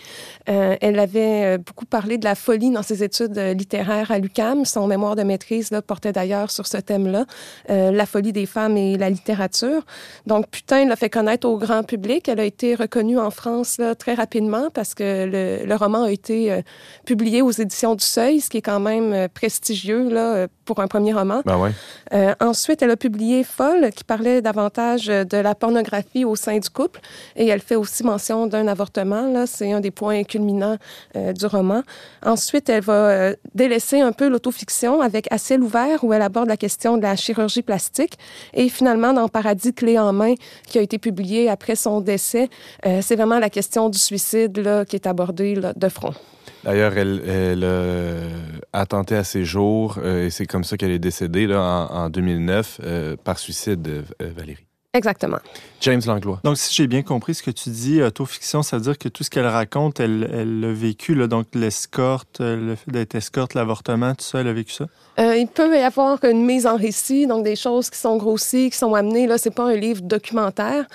[0.47, 4.65] Elle avait beaucoup parlé de la folie dans ses études littéraires à l'UCAM.
[4.65, 7.27] Son mémoire de maîtrise portait d'ailleurs sur ce thème-là,
[7.69, 9.85] la folie des femmes et la littérature.
[10.27, 12.29] Donc, Putain l'a fait connaître au grand public.
[12.29, 16.63] Elle a été reconnue en France très rapidement parce que le roman a été euh,
[17.05, 20.81] publié aux éditions du Seuil, ce qui est quand même euh, prestigieux là, euh, pour
[20.81, 21.43] un premier roman.
[21.45, 21.71] Ben ouais.
[22.13, 26.69] Euh, ensuite, elle a publié Folle, qui parlait davantage de la pornographie au sein du
[26.69, 27.01] couple.
[27.37, 29.33] Et elle fait aussi mention d'un avortement.
[29.33, 30.77] Là, c'est un des points culminants
[31.15, 31.83] du roman.
[32.25, 36.57] Ensuite, elle va délaisser un peu l'autofiction avec À ciel ouvert, où elle aborde la
[36.57, 38.19] question de la chirurgie plastique.
[38.53, 40.35] Et finalement, dans Paradis clé en main,
[40.67, 42.49] qui a été publié après son décès,
[42.85, 45.88] c'est vraiment la question du suicide là, qui est abordée là, de
[46.65, 48.29] D'ailleurs, elle, elle euh,
[48.73, 52.81] a tenté à ses jours euh, et c'est comme ça qu'elle est décédée en 2009
[52.83, 54.68] euh, par suicide, euh, Valérie.
[54.95, 55.39] Exactement.
[55.83, 56.41] James Langlois.
[56.45, 59.23] Donc, si j'ai bien compris ce que tu dis, autofiction, ça veut dire que tout
[59.23, 63.53] ce qu'elle raconte, elle elle l'a vécu, là, donc l'escorte, euh, le fait d'être escorte,
[63.53, 64.87] l'avortement, tout ça, elle a vécu ça?
[65.21, 68.71] Euh, il peut y avoir une mise en récit, donc des choses qui sont grossies,
[68.71, 69.27] qui sont amenées.
[69.27, 70.87] Là, c'est pas un livre documentaire.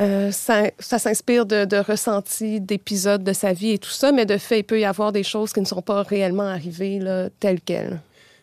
[0.00, 4.26] Euh, ça ça s'inspire de, de ressentis, d'épisodes de sa vie et tout ça, mais
[4.26, 7.30] de fait, il peut y avoir des choses qui ne sont pas réellement arrivées là,
[7.40, 8.00] telles quelles.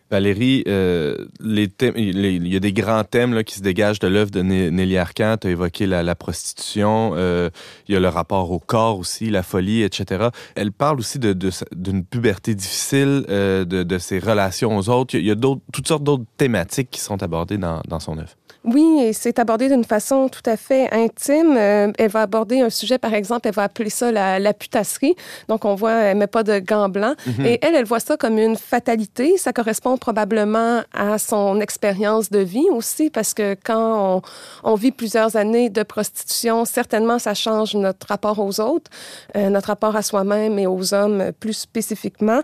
[0.09, 4.41] Valérie, euh, il y a des grands thèmes là, qui se dégagent de l'œuvre de
[4.41, 5.35] Nelly Arcan.
[5.39, 7.49] Tu as évoqué la, prostitution, euh,
[7.87, 10.29] il y a le rapport au corps aussi, la folie, etc.
[10.55, 15.15] Elle parle aussi de, de d'une puberté difficile, euh, de, de ses relations aux autres.
[15.15, 18.35] Il y a, toutes sortes d'autres thématiques qui sont abordées dans, dans son œuvre.
[18.67, 21.55] Oui, et c'est abordé d'une façon tout à fait intime.
[21.55, 25.15] Euh, elle va aborder un sujet, par exemple, elle va appeler ça la, la putasserie.
[25.47, 27.15] Donc, on voit, elle met pas de gants blancs.
[27.45, 29.37] Et elle, elle voit ça comme une fatalité.
[29.37, 34.91] Ça correspond probablement à son expérience de vie aussi, parce que quand on, on vit
[34.91, 38.91] plusieurs années de prostitution, certainement, ça change notre rapport aux autres,
[39.37, 42.41] euh, notre rapport à soi-même et aux hommes plus spécifiquement.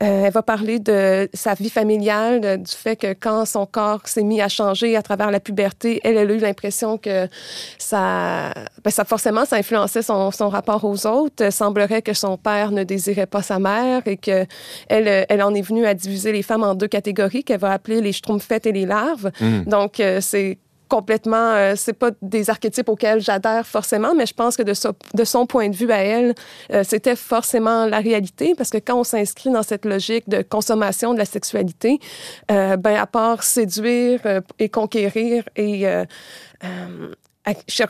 [0.00, 4.22] Euh, elle va parler de sa vie familiale, du fait que quand son corps s'est
[4.22, 7.28] mis à changer à travers la puberté, elle, elle a eu l'impression que
[7.78, 8.52] ça,
[8.84, 11.44] ben, ça forcément, ça influençait son, son rapport aux autres.
[11.44, 14.46] Il semblerait que son père ne désirait pas sa mère et que
[14.88, 18.00] elle, elle en est venue à diviser les femmes en deux catégories qu'elle va appeler
[18.00, 19.30] les schtroumpfettes et les larves.
[19.66, 20.58] Donc, euh, c'est
[20.88, 24.92] complètement, euh, c'est pas des archétypes auxquels j'adhère forcément, mais je pense que de, so-
[25.14, 26.34] de son point de vue à elle,
[26.72, 31.12] euh, c'était forcément la réalité, parce que quand on s'inscrit dans cette logique de consommation
[31.14, 31.98] de la sexualité,
[32.50, 36.04] euh, ben à part séduire euh, et conquérir et euh,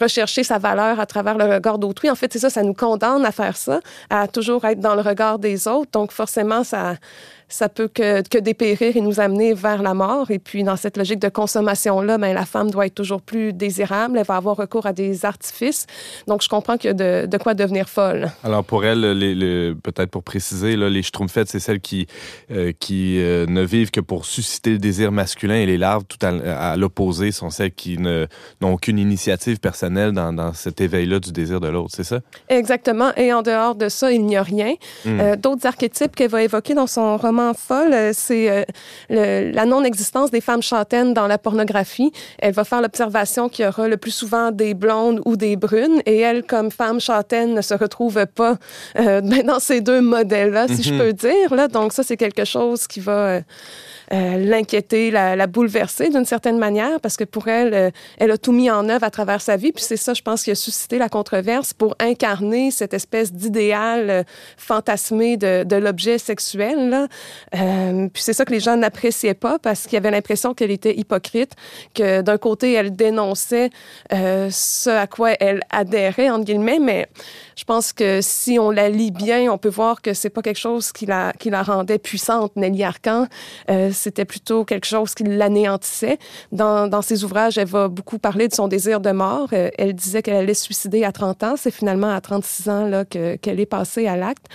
[0.01, 2.11] rechercher sa valeur à travers le regard d'autrui.
[2.11, 3.80] En fait, c'est ça, ça nous condamne à faire ça,
[4.11, 5.90] à toujours être dans le regard des autres.
[5.92, 6.97] Donc, forcément, ça,
[7.49, 10.30] ça peut que, que dépérir et nous amener vers la mort.
[10.30, 14.18] Et puis, dans cette logique de consommation-là, ben, la femme doit être toujours plus désirable.
[14.18, 15.86] Elle va avoir recours à des artifices.
[16.26, 18.30] Donc, je comprends qu'il y a de, de quoi devenir folle.
[18.42, 22.07] Alors pour elle, les, les- peut-être pour préciser, là, les schtroumpfettes, c'est celles qui,
[22.51, 26.18] euh, qui euh, ne vivent que pour susciter le désir masculin et les larves, tout
[26.26, 28.26] à, à l'opposé, sont celles qui n'ont
[28.62, 32.20] aucune initiative personnelle dans, dans cet éveil-là du désir de l'autre, c'est ça?
[32.49, 33.12] Exactement.
[33.16, 34.74] Et en dehors de ça, il n'y a rien.
[35.05, 35.20] Mm.
[35.20, 38.66] Euh, D'autres archétypes qu'elle va évoquer dans son roman Folle, euh, c'est
[39.11, 42.12] euh, la non-existence des femmes châtaines dans la pornographie.
[42.39, 46.01] Elle va faire l'observation qu'il y aura le plus souvent des blondes ou des brunes.
[46.07, 48.57] Et elle, comme femme châtaine, ne se retrouve pas
[48.99, 51.55] euh, ben, dans ces deux modèles-là, si je peux dire.
[51.55, 51.68] Là.
[51.68, 53.41] Donc ça, c'est quelque chose qui va...
[54.12, 58.39] euh, l'inquiéter, la, la bouleverser d'une certaine manière, parce que pour elle, euh, elle a
[58.39, 59.72] tout mis en œuvre à travers sa vie.
[59.72, 64.11] Puis c'est ça, je pense, qui a suscité la controverse pour incarner cette espèce d'idéal
[64.11, 64.22] euh,
[64.57, 66.91] fantasmé de, de l'objet sexuel.
[66.91, 67.09] Là.
[67.55, 70.97] Euh, puis c'est ça que les gens n'appréciaient pas, parce qu'ils avaient l'impression qu'elle était
[70.97, 71.53] hypocrite,
[71.95, 73.70] que d'un côté, elle dénonçait
[74.12, 77.09] euh, ce à quoi elle adhérait, entre guillemets, mais
[77.57, 80.59] je pense que si on la lit bien, on peut voir que c'est pas quelque
[80.59, 83.27] chose qui la, qui la rendait puissante, Nelly Arcan.
[83.70, 86.18] Euh, c'était plutôt quelque chose qui l'anéantissait.
[86.53, 89.53] Dans, ses ouvrages, elle va beaucoup parler de son désir de mort.
[89.53, 91.55] Elle disait qu'elle allait se suicider à 30 ans.
[91.57, 94.47] C'est finalement à 36 ans qu'elle est passée à l'acte.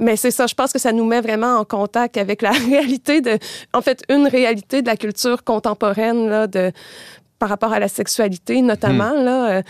[0.00, 3.20] Mais c'est ça, je pense que ça nous met vraiment en contact avec la réalité
[3.20, 3.38] de,
[3.72, 6.72] en fait, une réalité de la culture contemporaine là, de
[7.40, 9.12] par rapport à la sexualité, notamment.
[9.14, 9.62] Là, euh,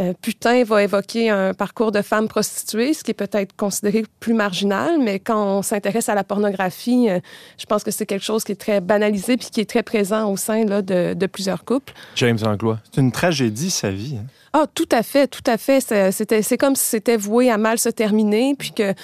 [0.00, 4.32] euh, Putain va évoquer un parcours de femme prostituée, ce qui est peut-être considéré plus
[4.34, 7.20] marginal, mais quand on s'intéresse à la pornographie, euh,
[7.58, 10.28] je pense que c'est quelque chose qui est très banalisé puis qui est très présent
[10.32, 11.92] au sein là, de, de plusieurs couples.
[12.16, 12.78] James Langlois.
[12.92, 14.16] C'est une tragédie, sa vie.
[14.18, 14.26] hein.
[14.54, 15.80] Ah, tout à fait, tout à fait.
[15.82, 18.94] C'est- C'était, c'est comme si c'était voué à mal se terminer, puis que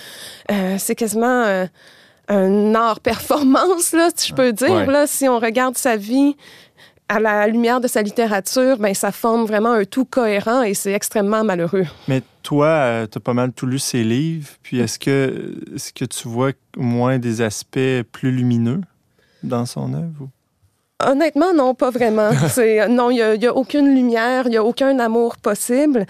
[0.50, 1.66] euh, c'est quasiment
[2.28, 4.70] un art performance, là, si je peux dire.
[4.72, 4.86] Ouais.
[4.86, 6.36] Là, si on regarde sa vie
[7.08, 10.92] à la lumière de sa littérature, ben ça forme vraiment un tout cohérent et c'est
[10.92, 11.86] extrêmement malheureux.
[12.08, 14.48] Mais toi, tu as pas mal tout lu ses livres.
[14.62, 18.80] Puis est-ce que, est-ce que tu vois moins des aspects plus lumineux
[19.42, 20.28] dans son œuvre?
[21.06, 22.30] Honnêtement, non, pas vraiment.
[22.48, 26.06] C'est, non, il n'y a, aucune lumière, il n'y a aucun amour possible.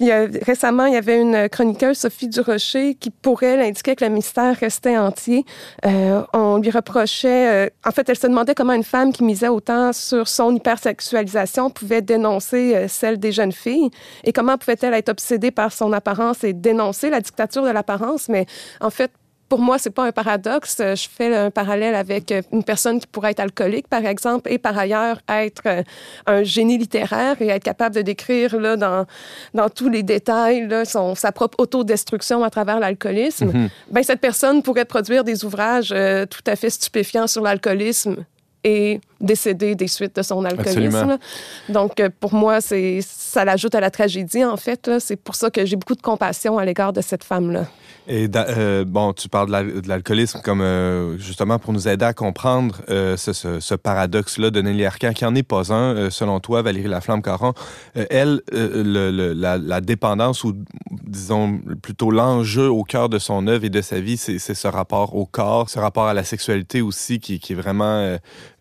[0.00, 4.04] Y a- récemment, il y avait une chroniqueuse, Sophie Durocher, qui, pour elle, indiquait que
[4.04, 5.44] le mystère restait entier.
[5.84, 7.66] Euh, on lui reprochait...
[7.66, 11.70] euh, en fait, elle se demandait comment une femme qui misait autant sur son hypersexualisation
[11.70, 13.90] pouvait dénoncer euh, celle des jeunes filles
[14.24, 18.28] et comment pouvait-elle être obsédée par son apparence et dénoncer la dictature de l'apparence.
[18.28, 18.46] Mais
[18.80, 19.10] en fait,
[19.48, 20.78] pour moi, c'est pas un paradoxe.
[20.80, 24.50] Euh, Je fais un parallèle avec euh, une personne qui pourrait être alcoolique, par exemple,
[24.50, 25.82] et par ailleurs être euh,
[26.26, 29.06] un génie littéraire et être capable de décrire là, dans,
[29.54, 33.46] dans tous les détails là, son, sa propre autodestruction à travers l'alcoolisme.
[33.46, 33.68] Mhm.
[33.90, 38.24] Ben, cette personne pourrait produire des ouvrages euh, tout à fait stupéfiants sur l'alcoolisme
[38.64, 41.18] et décéder des suites de son alcoolisme.
[41.68, 44.90] Donc, pour moi, ça l'ajoute à la tragédie, en fait.
[44.98, 47.66] C'est pour ça que j'ai beaucoup de compassion à l'égard de cette femme-là.
[48.08, 52.04] Et euh, bon, tu parles de l'al- de l'alcoolisme comme euh, justement pour nous aider
[52.04, 55.94] à comprendre euh, ce, ce- ce paradoxe-là de Nelly Arcan, qui en est pas un,
[55.96, 57.52] euh, selon toi, Valérie Laflamme-Caron.
[57.96, 60.54] Euh, elle, euh, le- le- la, la dépendance ou
[61.02, 64.68] disons plutôt l'enjeu au cœur de son œuvre et de sa vie, c'est c'est ce
[64.68, 68.16] rapport au corps, ce rapport à la sexualité aussi qui, qui est vraiment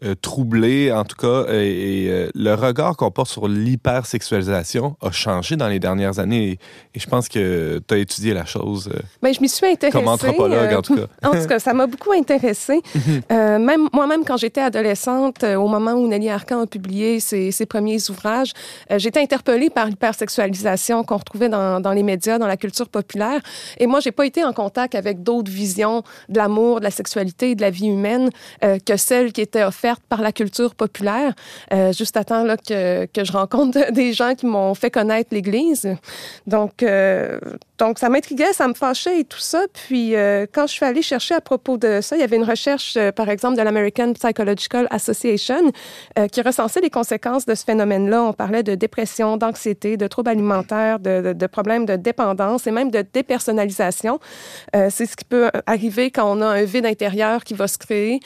[0.06, 1.52] euh, troublé, en tout cas.
[1.54, 6.50] Et, et, euh, le regard qu'on porte sur l'hypersexualisation a changé dans les dernières années.
[6.50, 6.60] Et,
[6.96, 8.90] et je pense que tu as étudié la chose.
[8.94, 9.98] euh, Ben, je m'y suis intéressée.
[9.98, 11.08] Comme anthropologue, en tout cas.
[11.28, 12.82] en tout cas, ça m'a beaucoup intéressée.
[13.30, 18.10] Même moi-même, quand j'étais adolescente, au moment où Nelly Arcan a publié ses, ses premiers
[18.10, 18.52] ouvrages,
[18.98, 23.42] j'étais interpellée par l'hypersexualisation qu'on retrouvait dans, dans les médias, dans la culture populaire.
[23.78, 27.56] Et moi, j'ai pas été en contact avec d'autres visions de l'amour, de la sexualité
[27.56, 28.30] de la vie humaine
[28.64, 29.64] euh, que celles qui étaient
[30.00, 31.34] par la culture populaire.
[31.74, 35.88] Euh, juste à temps que, que je rencontre des gens qui m'ont fait connaître l'Église.
[36.48, 37.40] Donc, euh,
[37.78, 39.64] donc ça m'intriguait, ça me fâchait et tout ça.
[39.74, 42.44] Puis, euh, quand je suis allée chercher à propos de ça, il y avait une
[42.44, 45.72] recherche, euh, par exemple, de l'American Psychological Association
[46.18, 48.24] euh, qui recensait les conséquences de ce phénomène-là.
[48.24, 53.04] On parlait de dépression, d'anxiété, de troubles alimentaires, de, problèmes de dépendance et même de
[53.14, 54.20] dépersonnalisation.
[54.74, 58.20] C'est ce qui peut arriver quand on a un vide intérieur qui va se créer,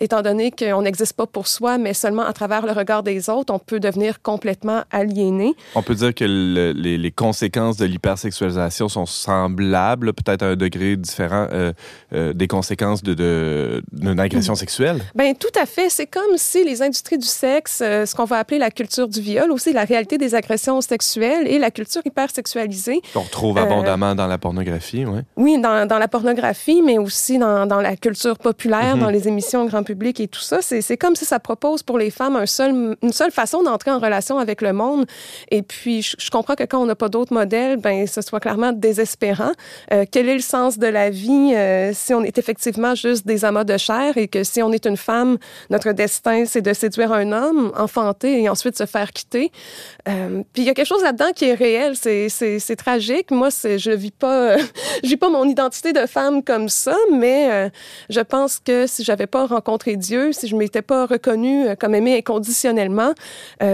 [0.00, 3.52] étant donné qu'on n'existe pas pour soi, mais seulement à travers le regard des autres,
[3.52, 5.54] on peut devenir complètement aliéné.
[5.74, 10.56] On peut dire que le- les, les conséquences de l'hypersexualisation sont semblables, peut-être à un
[10.56, 11.72] degré différent euh,
[12.14, 15.00] euh, des conséquences de- de- d'une agression sexuelle?
[15.14, 15.88] Ben tout à fait.
[15.90, 19.20] C'est comme si les industries du sexe, euh, ce qu'on va appeler la culture du
[19.20, 24.26] viol, aussi la réalité des agressions sexuelles et la culture hypersexualisée, Qu'on retrouve abondamment dans
[24.26, 25.22] la pornographie, ouais.
[25.36, 29.00] oui, dans, dans la pornographie, mais aussi dans, dans la culture populaire, Mhm.
[29.02, 30.58] dans les émissions grand public et tout ça.
[30.60, 33.90] C'est c'est comme si ça propose pour les femmes un seul, une seule façon d'entrer
[33.90, 35.06] en relation avec le monde.
[35.50, 38.40] Et puis, je, je comprends que quand on n'a pas d'autres modèles, ben ce soit
[38.40, 39.52] clairement désespérant.
[39.92, 43.44] Euh, quel est le sens de la vie euh, si on est effectivement juste des
[43.44, 45.38] amas de chair et que si on est une femme,
[45.70, 49.50] notre destin, c'est de séduire un homme, enfanter et ensuite se faire quitter?
[50.08, 51.94] Euh, puis il y a quelque chose là-dedans qui est réel.
[51.96, 53.30] C'est- tragique.
[53.30, 54.56] Moi, je vis pas,
[55.02, 57.70] vis pas mon identité de femme comme ça, mais
[58.10, 62.18] je pense que si j'avais pas rencontré Dieu, si je m'étais pas reconnue comme aimée
[62.18, 63.12] inconditionnellement,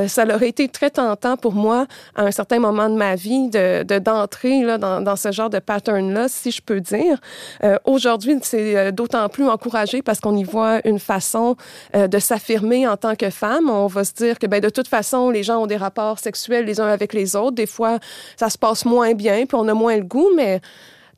[0.07, 3.83] ça aurait été très tentant pour moi à un certain moment de ma vie de
[3.83, 7.19] de- d'entrer là dans, ce genre de pattern-là, si je peux dire.
[7.65, 11.57] Euh, Aujourd'hui, c'est euh, d'autant plus encouragé parce qu'on y voit une façon
[11.95, 13.71] euh, de s'affirmer en tant que femme.
[13.71, 16.65] On va se dire que ben, de toute façon, les gens ont des rapports sexuels
[16.65, 17.57] les uns avec les autres.
[17.57, 17.99] Des fois,
[18.37, 20.61] ça se passe moins bien, puis on a moins le goût, mais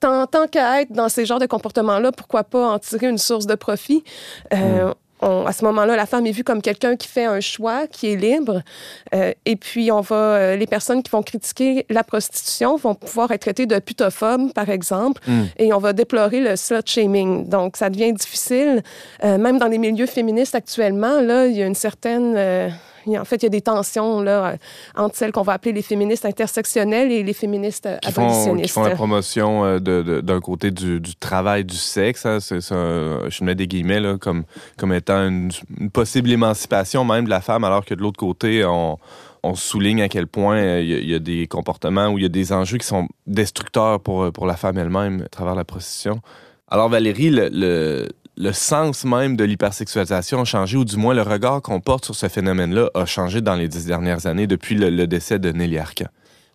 [0.00, 3.54] tant, qu'à être dans ces genres de comportements-là, pourquoi pas en tirer une source de
[3.54, 4.04] profit?
[4.52, 4.92] Euh,
[5.26, 8.12] on- à ce moment-là, la femme est vue comme quelqu'un qui fait un choix, qui
[8.12, 8.62] est libre.
[9.14, 13.30] Euh, et puis, on va, euh, les personnes qui vont critiquer la prostitution vont pouvoir
[13.32, 15.42] être traitées de putophobes, par exemple, Mm.
[15.58, 17.48] et on va déplorer le slut shaming.
[17.48, 18.82] Donc, ça devient difficile,
[19.24, 21.20] euh, même dans les milieux féministes actuellement.
[21.20, 22.36] Là, il y a une certaine,
[23.06, 24.56] en fait, il y a des tensions là,
[24.96, 28.74] entre celles qu'on va appeler les féministes intersectionnelles et les féministes Qui font, qui abolitionnistes.
[28.74, 32.26] font la promotion euh, d'un côté du, du travail du sexe.
[32.26, 32.38] hein.
[32.40, 34.44] C'est, je mets des guillemets là, comme,
[34.78, 38.64] comme étant une, une possible émancipation même de la femme, alors que de l'autre côté,
[38.64, 38.98] on,
[39.42, 42.18] on souligne à quel point euh, il y, a- il y a des comportements ou
[42.18, 45.54] il y a des enjeux qui sont destructeurs pour, pour la femme elle-même à travers
[45.54, 46.20] la prostitution.
[46.68, 51.22] Alors Valérie, le, le, le sens même de l'hypersexualisation a changé, ou du moins le
[51.22, 55.06] regard qu'on porte sur ce phénomène-là a changé dans les dix dernières années depuis le,
[55.06, 56.06] décès de Nelly Arcan.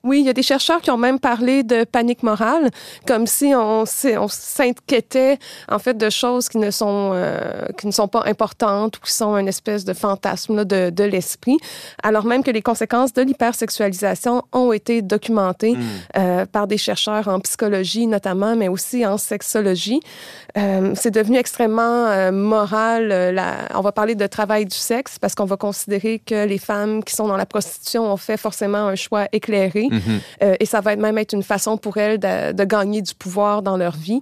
[0.04, 2.70] Oui, il y a des chercheurs qui ont même parlé de panique morale,
[3.06, 5.38] comme si on, s'inquiétait
[5.70, 9.12] en fait de choses qui ne sont euh, qui ne sont pas importantes ou qui
[9.12, 11.58] sont une espèce de fantasme là, de, de l'esprit,
[12.04, 15.76] alors même que les conséquences de l'hypersexualisation ont été documentées
[16.18, 20.00] euh, par des chercheurs en psychologie notamment, mais aussi en sexologie.
[20.58, 23.12] Euh, c'est devenu extrêmement euh, moral.
[23.12, 26.58] euh, la- on va parler de travail du sexe parce qu'on va considérer que les
[26.58, 29.89] femmes qui sont dans la prostitution ont fait forcément un choix éclairé.
[29.90, 30.20] Mhm.
[30.44, 33.14] Euh, et ça va être même être une façon pour elles de, de gagner du
[33.16, 34.20] pouvoir dans leur vie.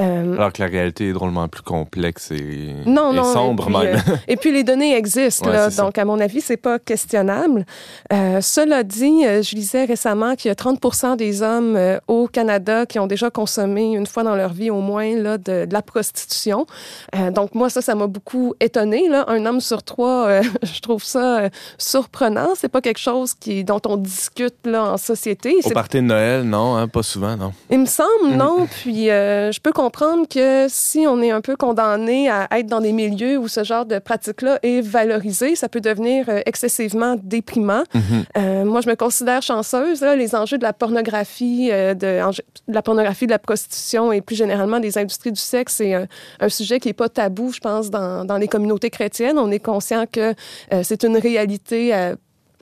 [0.00, 3.32] Euh, Alors que la réalité est drôlement plus complexe et, non, et non.
[3.32, 3.96] sombre et puis, même.
[4.08, 5.82] euh, et puis les données existent, Ouais, là, c'est ça.
[5.82, 7.64] donc à mon avis, c'est pas questionnable.
[8.10, 13.06] Cela dit, je lisais récemment qu'il y a 30% des hommes au Canada qui ont
[13.06, 16.66] déjà consommé une fois dans leur vie au moins là, de, de la prostitution.
[17.14, 19.08] Euh, donc moi, ça, ça m'a beaucoup étonné.
[19.08, 19.24] Là.
[19.28, 21.48] Un homme sur trois, euh, je trouve ça euh,
[21.78, 22.48] surprenant.
[22.54, 25.56] C'est pas quelque chose qui, dont on discute là, en société.
[25.64, 27.52] Au party de Noël, non, hein, pas souvent, non.
[27.70, 28.36] il me semble, Mhm.
[28.36, 28.66] non.
[28.82, 32.80] Puis euh, je peux comprendre que si on est un peu condamné à être dans
[32.80, 37.82] des milieux où ce genre de pratique-là est valorisé, ça peut devenir euh, excessivement déprimant.
[37.94, 38.02] Mhm.
[38.38, 40.00] Euh, moi, je me considère chanceuse.
[40.00, 42.20] Là, les enjeux de la pornographie, euh, de,
[42.68, 46.06] la pornographie, de la prostitution et plus généralement des industries du sexe, c'est un,
[46.40, 49.38] un sujet qui n'est pas tabou, je pense, dans, dans les communautés chrétiennes.
[49.38, 50.34] On est conscient que
[50.82, 51.80] c'est une réalité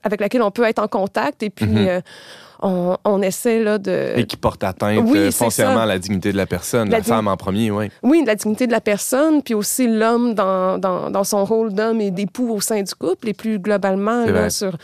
[0.03, 1.87] avec laquelle on peut être en contact et puis Mhm.
[1.89, 2.01] euh,
[2.61, 4.15] on, on essaie là, de...
[4.17, 7.05] Et qui porte atteinte Oui, euh, foncièrement à la dignité de la personne, La la,
[7.05, 7.89] femme en premier, oui.
[8.03, 12.01] Oui, la dignité de la personne, puis aussi l'homme dans, dans, dans son rôle d'homme
[12.01, 14.77] et d'époux au sein du couple, et plus globalement là, sur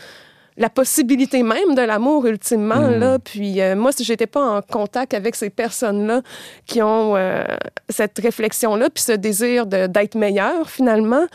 [0.57, 2.75] la possibilité même de l'amour ultimement.
[2.89, 2.99] Mhm.
[2.99, 3.19] Là.
[3.19, 6.21] Puis euh, moi, si j'étais pas en contact avec ces personnes-là
[6.65, 7.43] qui ont euh,
[7.89, 11.25] cette réflexion-là, puis ce désir d'être meilleur finalement,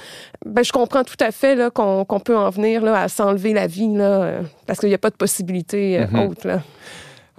[0.47, 3.53] ben, je comprends tout à fait là, qu'on qu'on peut en venir là, à s'enlever
[3.53, 6.29] la vie, là, euh, parce qu'il n'y a pas de possibilité Mhm.
[6.29, 6.47] autre.
[6.49, 6.63] Là.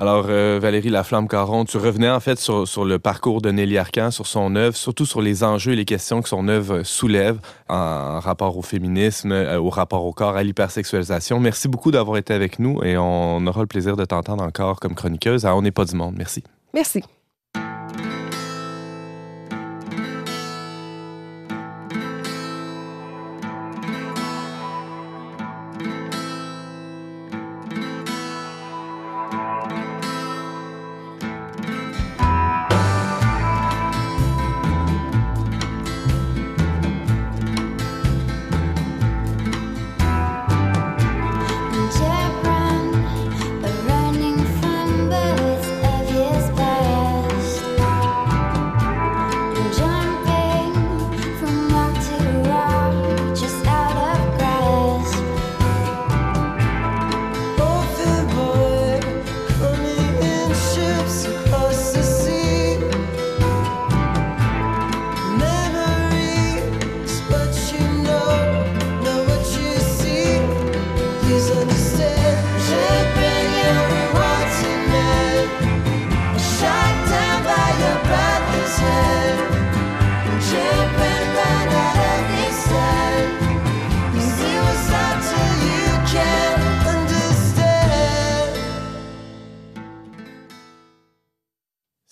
[0.01, 4.25] Alors, euh, Valérie Laflamme-Caron, tu revenais en fait sur, le parcours de Nelly Arcan, sur
[4.25, 7.37] son œuvre, surtout sur les enjeux et les questions que son œuvre soulève
[7.69, 11.39] en rapport au féminisme, euh, au rapport au corps, à l'hypersexualisation.
[11.39, 14.95] Merci beaucoup d'avoir été avec nous et on aura le plaisir de t'entendre encore comme
[14.95, 16.15] chroniqueuse à On n'est pas du monde.
[16.17, 16.41] Merci.
[16.73, 17.03] Merci.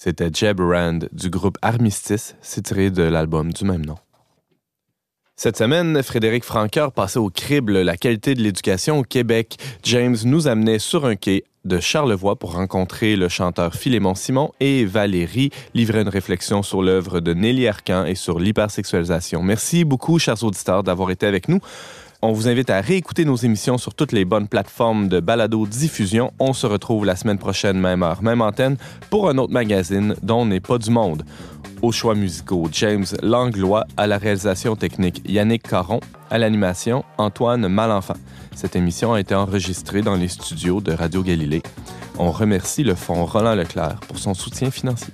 [0.10, 3.97] C'était Jeb Rand du groupe Armistice, tiré de l'album du même nom.
[5.36, 9.57] Cette semaine, Frédéric Francoeur passait au crible la qualité de l'éducation au Québec.
[9.84, 14.84] James nous amenait sur un quai de Charlevoix pour rencontrer le chanteur Philémon Simon et
[14.84, 19.43] Valérie livrer une réflexion sur l'œuvre de Nelly Arcan et sur l'hypersexualisation.
[19.43, 21.60] Merci beaucoup, chers auditeurs, d'avoir été avec nous.
[22.22, 26.34] On vous invite à réécouter nos émissions sur toutes les bonnes plateformes de balado-diffusion.
[26.38, 28.76] On se retrouve la semaine prochaine, même heure, même antenne,
[29.09, 31.24] pour un autre magazine dont n'est pas du monde.
[31.82, 38.17] Aux choix musicaux, James Langlois, à la réalisation technique, Yannick Caron, à l'animation, Antoine Malenfant.
[38.53, 41.63] Cette émission a été enregistrée dans les studios de Radio Galilée.
[42.17, 45.13] On remercie le Fonds Roland Leclerc pour son soutien financier.